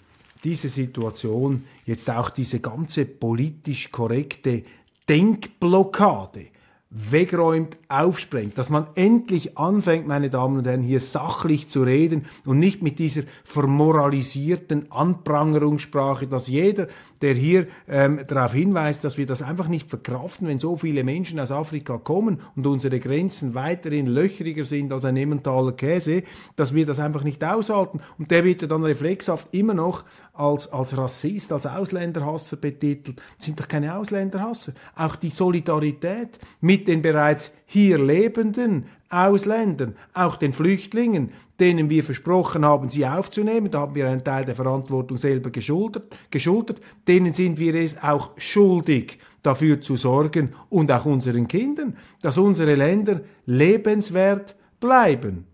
diese 0.45 0.69
Situation 0.69 1.65
jetzt 1.85 2.09
auch 2.09 2.29
diese 2.29 2.61
ganze 2.61 3.03
politisch 3.03 3.91
korrekte 3.91 4.63
Denkblockade 5.09 6.45
wegräumt, 6.89 7.77
aufsprengt, 7.89 8.57
dass 8.57 8.69
man 8.69 8.87
endlich 8.95 9.57
anfängt, 9.57 10.07
meine 10.07 10.29
Damen 10.29 10.57
und 10.57 10.67
Herren, 10.67 10.81
hier 10.81 11.01
sachlich 11.01 11.67
zu 11.67 11.83
reden 11.83 12.25
und 12.45 12.59
nicht 12.59 12.81
mit 12.81 12.97
dieser 12.97 13.23
vermoralisierten 13.43 14.91
Anprangerungssprache, 14.91 16.27
dass 16.27 16.47
jeder, 16.47 16.87
der 17.21 17.33
hier 17.33 17.67
ähm, 17.87 18.21
darauf 18.27 18.53
hinweist, 18.53 19.03
dass 19.03 19.17
wir 19.17 19.25
das 19.25 19.41
einfach 19.41 19.67
nicht 19.67 19.89
verkraften, 19.89 20.47
wenn 20.47 20.59
so 20.59 20.77
viele 20.77 21.03
Menschen 21.03 21.39
aus 21.39 21.51
Afrika 21.51 21.97
kommen 21.97 22.41
und 22.55 22.67
unsere 22.67 22.99
Grenzen 22.99 23.55
weiterhin 23.55 24.07
löchriger 24.07 24.63
sind 24.63 24.91
als 24.91 25.05
ein 25.05 25.17
Emmentaler 25.17 25.73
Käse, 25.73 26.23
dass 26.55 26.73
wir 26.73 26.85
das 26.85 26.99
einfach 26.99 27.23
nicht 27.23 27.43
aushalten 27.43 27.99
und 28.17 28.31
der 28.31 28.43
wird 28.43 28.61
ja 28.61 28.67
dann 28.67 28.83
reflexhaft 28.83 29.47
immer 29.51 29.73
noch 29.73 30.03
als, 30.33 30.71
als 30.71 30.97
Rassist, 30.97 31.51
als 31.51 31.65
Ausländerhasser 31.65 32.57
betitelt. 32.57 33.21
Das 33.37 33.45
sind 33.45 33.59
doch 33.59 33.67
keine 33.67 33.97
Ausländerhasser. 33.97 34.73
Auch 34.95 35.15
die 35.15 35.29
Solidarität 35.29 36.39
mit 36.61 36.87
den 36.87 37.01
bereits 37.01 37.51
hier 37.65 37.97
lebenden 37.97 38.85
Ausländern, 39.09 39.95
auch 40.13 40.35
den 40.35 40.53
Flüchtlingen, 40.53 41.31
denen 41.59 41.89
wir 41.89 42.03
versprochen 42.03 42.65
haben, 42.65 42.89
sie 42.89 43.07
aufzunehmen, 43.07 43.71
da 43.71 43.79
haben 43.79 43.95
wir 43.95 44.07
einen 44.07 44.23
Teil 44.23 44.45
der 44.45 44.55
Verantwortung 44.55 45.17
selber 45.17 45.49
geschultert, 45.49 46.15
geschultert, 46.29 46.81
denen 47.07 47.33
sind 47.33 47.57
wir 47.57 47.75
es 47.75 48.01
auch 48.01 48.31
schuldig, 48.37 49.19
dafür 49.43 49.81
zu 49.81 49.95
sorgen 49.95 50.53
und 50.69 50.91
auch 50.91 51.05
unseren 51.05 51.47
Kindern, 51.47 51.95
dass 52.21 52.37
unsere 52.37 52.75
Länder 52.75 53.21
lebenswert 53.45 54.55
bleiben. 54.79 55.45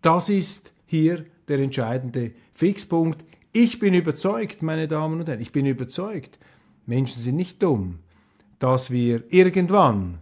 Das 0.00 0.28
ist 0.28 0.72
hier 0.86 1.26
der 1.48 1.58
entscheidende 1.58 2.32
Fixpunkt. 2.54 3.24
Ich 3.52 3.78
bin 3.78 3.94
überzeugt, 3.94 4.62
meine 4.62 4.88
Damen 4.88 5.20
und 5.20 5.28
Herren, 5.28 5.40
ich 5.40 5.52
bin 5.52 5.66
überzeugt, 5.66 6.38
Menschen 6.86 7.20
sind 7.20 7.36
nicht 7.36 7.62
dumm, 7.62 7.98
dass 8.58 8.90
wir 8.90 9.22
irgendwann 9.28 10.18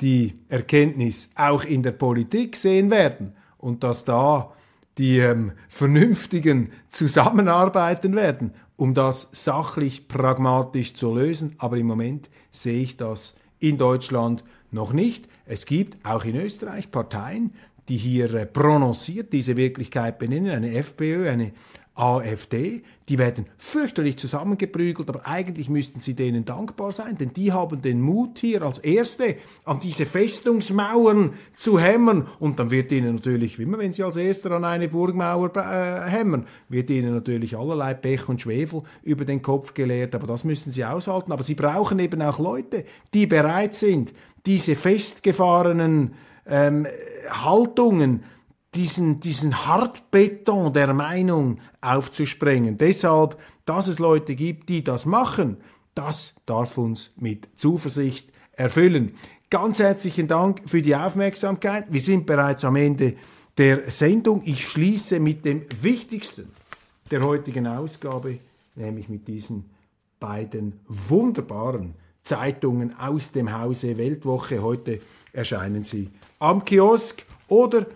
die 0.00 0.38
Erkenntnis 0.48 1.30
auch 1.34 1.64
in 1.64 1.82
der 1.82 1.92
Politik 1.92 2.56
sehen 2.56 2.90
werden 2.90 3.34
und 3.58 3.84
dass 3.84 4.04
da 4.04 4.52
die 4.98 5.18
ähm, 5.18 5.52
Vernünftigen 5.68 6.72
zusammenarbeiten 6.88 8.16
werden, 8.16 8.52
um 8.76 8.94
das 8.94 9.28
sachlich 9.32 10.08
pragmatisch 10.08 10.94
zu 10.94 11.14
lösen. 11.14 11.54
Aber 11.58 11.76
im 11.76 11.86
Moment 11.86 12.30
sehe 12.50 12.82
ich 12.82 12.96
das 12.96 13.36
in 13.58 13.76
Deutschland 13.76 14.44
noch 14.70 14.92
nicht. 14.92 15.28
Es 15.46 15.66
gibt 15.66 16.04
auch 16.04 16.24
in 16.24 16.36
Österreich 16.36 16.90
Parteien, 16.90 17.52
die 17.88 17.96
hier 17.96 18.32
äh, 18.34 18.46
prononciert 18.46 19.32
diese 19.32 19.56
Wirklichkeit 19.56 20.18
benennen, 20.18 20.50
eine 20.50 20.74
FPÖ, 20.76 21.28
eine 21.28 21.52
AfD, 22.00 22.82
die 23.08 23.18
werden 23.18 23.46
fürchterlich 23.58 24.16
zusammengeprügelt, 24.16 25.08
aber 25.08 25.26
eigentlich 25.26 25.68
müssten 25.68 26.00
sie 26.00 26.14
denen 26.14 26.44
dankbar 26.44 26.92
sein, 26.92 27.18
denn 27.18 27.32
die 27.32 27.52
haben 27.52 27.82
den 27.82 28.00
Mut 28.00 28.38
hier 28.38 28.62
als 28.62 28.78
Erste 28.78 29.36
an 29.64 29.80
diese 29.80 30.06
Festungsmauern 30.06 31.34
zu 31.56 31.78
hämmern. 31.78 32.28
Und 32.38 32.58
dann 32.58 32.70
wird 32.70 32.90
ihnen 32.92 33.16
natürlich, 33.16 33.58
wie 33.58 33.64
immer 33.64 33.78
wenn 33.78 33.92
sie 33.92 34.02
als 34.02 34.16
Erster 34.16 34.52
an 34.52 34.64
eine 34.64 34.88
Burgmauer 34.88 35.54
äh, 35.56 36.08
hämmern, 36.08 36.46
wird 36.68 36.88
ihnen 36.88 37.12
natürlich 37.12 37.56
allerlei 37.56 37.94
Pech 37.94 38.28
und 38.28 38.40
Schwefel 38.40 38.82
über 39.02 39.24
den 39.24 39.42
Kopf 39.42 39.74
geleert, 39.74 40.14
aber 40.14 40.26
das 40.26 40.44
müssen 40.44 40.72
sie 40.72 40.84
aushalten, 40.84 41.32
aber 41.32 41.42
sie 41.42 41.54
brauchen 41.54 41.98
eben 41.98 42.22
auch 42.22 42.38
Leute, 42.38 42.84
die 43.12 43.26
bereit 43.26 43.74
sind, 43.74 44.12
diese 44.46 44.74
festgefahrenen 44.74 46.14
ähm, 46.46 46.86
Haltungen, 47.28 48.22
diesen, 48.74 49.20
diesen 49.20 49.66
Hartbeton 49.66 50.72
der 50.72 50.94
Meinung 50.94 51.58
aufzusprengen. 51.80 52.76
Deshalb, 52.78 53.38
dass 53.66 53.88
es 53.88 53.98
Leute 53.98 54.34
gibt, 54.36 54.68
die 54.68 54.84
das 54.84 55.06
machen, 55.06 55.56
das 55.94 56.34
darf 56.46 56.78
uns 56.78 57.12
mit 57.16 57.48
Zuversicht 57.56 58.32
erfüllen. 58.52 59.14
Ganz 59.50 59.80
herzlichen 59.80 60.28
Dank 60.28 60.62
für 60.66 60.82
die 60.82 60.94
Aufmerksamkeit. 60.94 61.86
Wir 61.90 62.00
sind 62.00 62.26
bereits 62.26 62.64
am 62.64 62.76
Ende 62.76 63.16
der 63.58 63.90
Sendung. 63.90 64.42
Ich 64.44 64.68
schließe 64.68 65.18
mit 65.18 65.44
dem 65.44 65.64
Wichtigsten 65.82 66.52
der 67.10 67.24
heutigen 67.24 67.66
Ausgabe, 67.66 68.38
nämlich 68.76 69.08
mit 69.08 69.26
diesen 69.26 69.68
beiden 70.20 70.78
wunderbaren 70.86 71.94
Zeitungen 72.22 72.96
aus 72.96 73.32
dem 73.32 73.52
Hause 73.52 73.96
Weltwoche. 73.96 74.62
Heute 74.62 75.00
erscheinen 75.32 75.84
sie 75.84 76.10
am 76.38 76.64
Kiosk 76.64 77.24
oder 77.48 77.86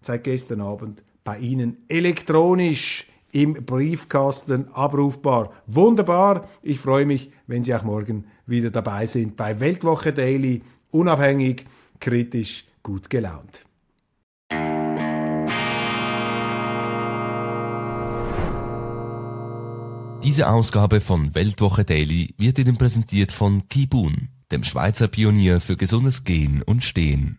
seit 0.00 0.24
gestern 0.24 0.60
Abend 0.60 1.02
bei 1.24 1.38
Ihnen 1.38 1.78
elektronisch 1.88 3.06
im 3.32 3.54
Briefkasten 3.64 4.68
abrufbar. 4.72 5.52
Wunderbar. 5.66 6.48
Ich 6.62 6.80
freue 6.80 7.06
mich, 7.06 7.30
wenn 7.46 7.62
Sie 7.64 7.74
auch 7.74 7.84
morgen 7.84 8.24
wieder 8.46 8.70
dabei 8.70 9.06
sind 9.06 9.36
bei 9.36 9.60
Weltwoche 9.60 10.12
Daily. 10.12 10.62
Unabhängig, 10.90 11.64
kritisch, 12.00 12.64
gut 12.82 13.08
gelaunt. 13.08 13.64
Diese 20.22 20.50
Ausgabe 20.50 21.00
von 21.00 21.34
Weltwoche 21.34 21.84
Daily 21.84 22.34
wird 22.36 22.58
Ihnen 22.58 22.76
präsentiert 22.76 23.32
von 23.32 23.68
Kibun, 23.68 24.28
dem 24.52 24.64
Schweizer 24.64 25.08
Pionier 25.08 25.60
für 25.60 25.76
gesundes 25.76 26.24
Gehen 26.24 26.62
und 26.62 26.84
Stehen. 26.84 27.38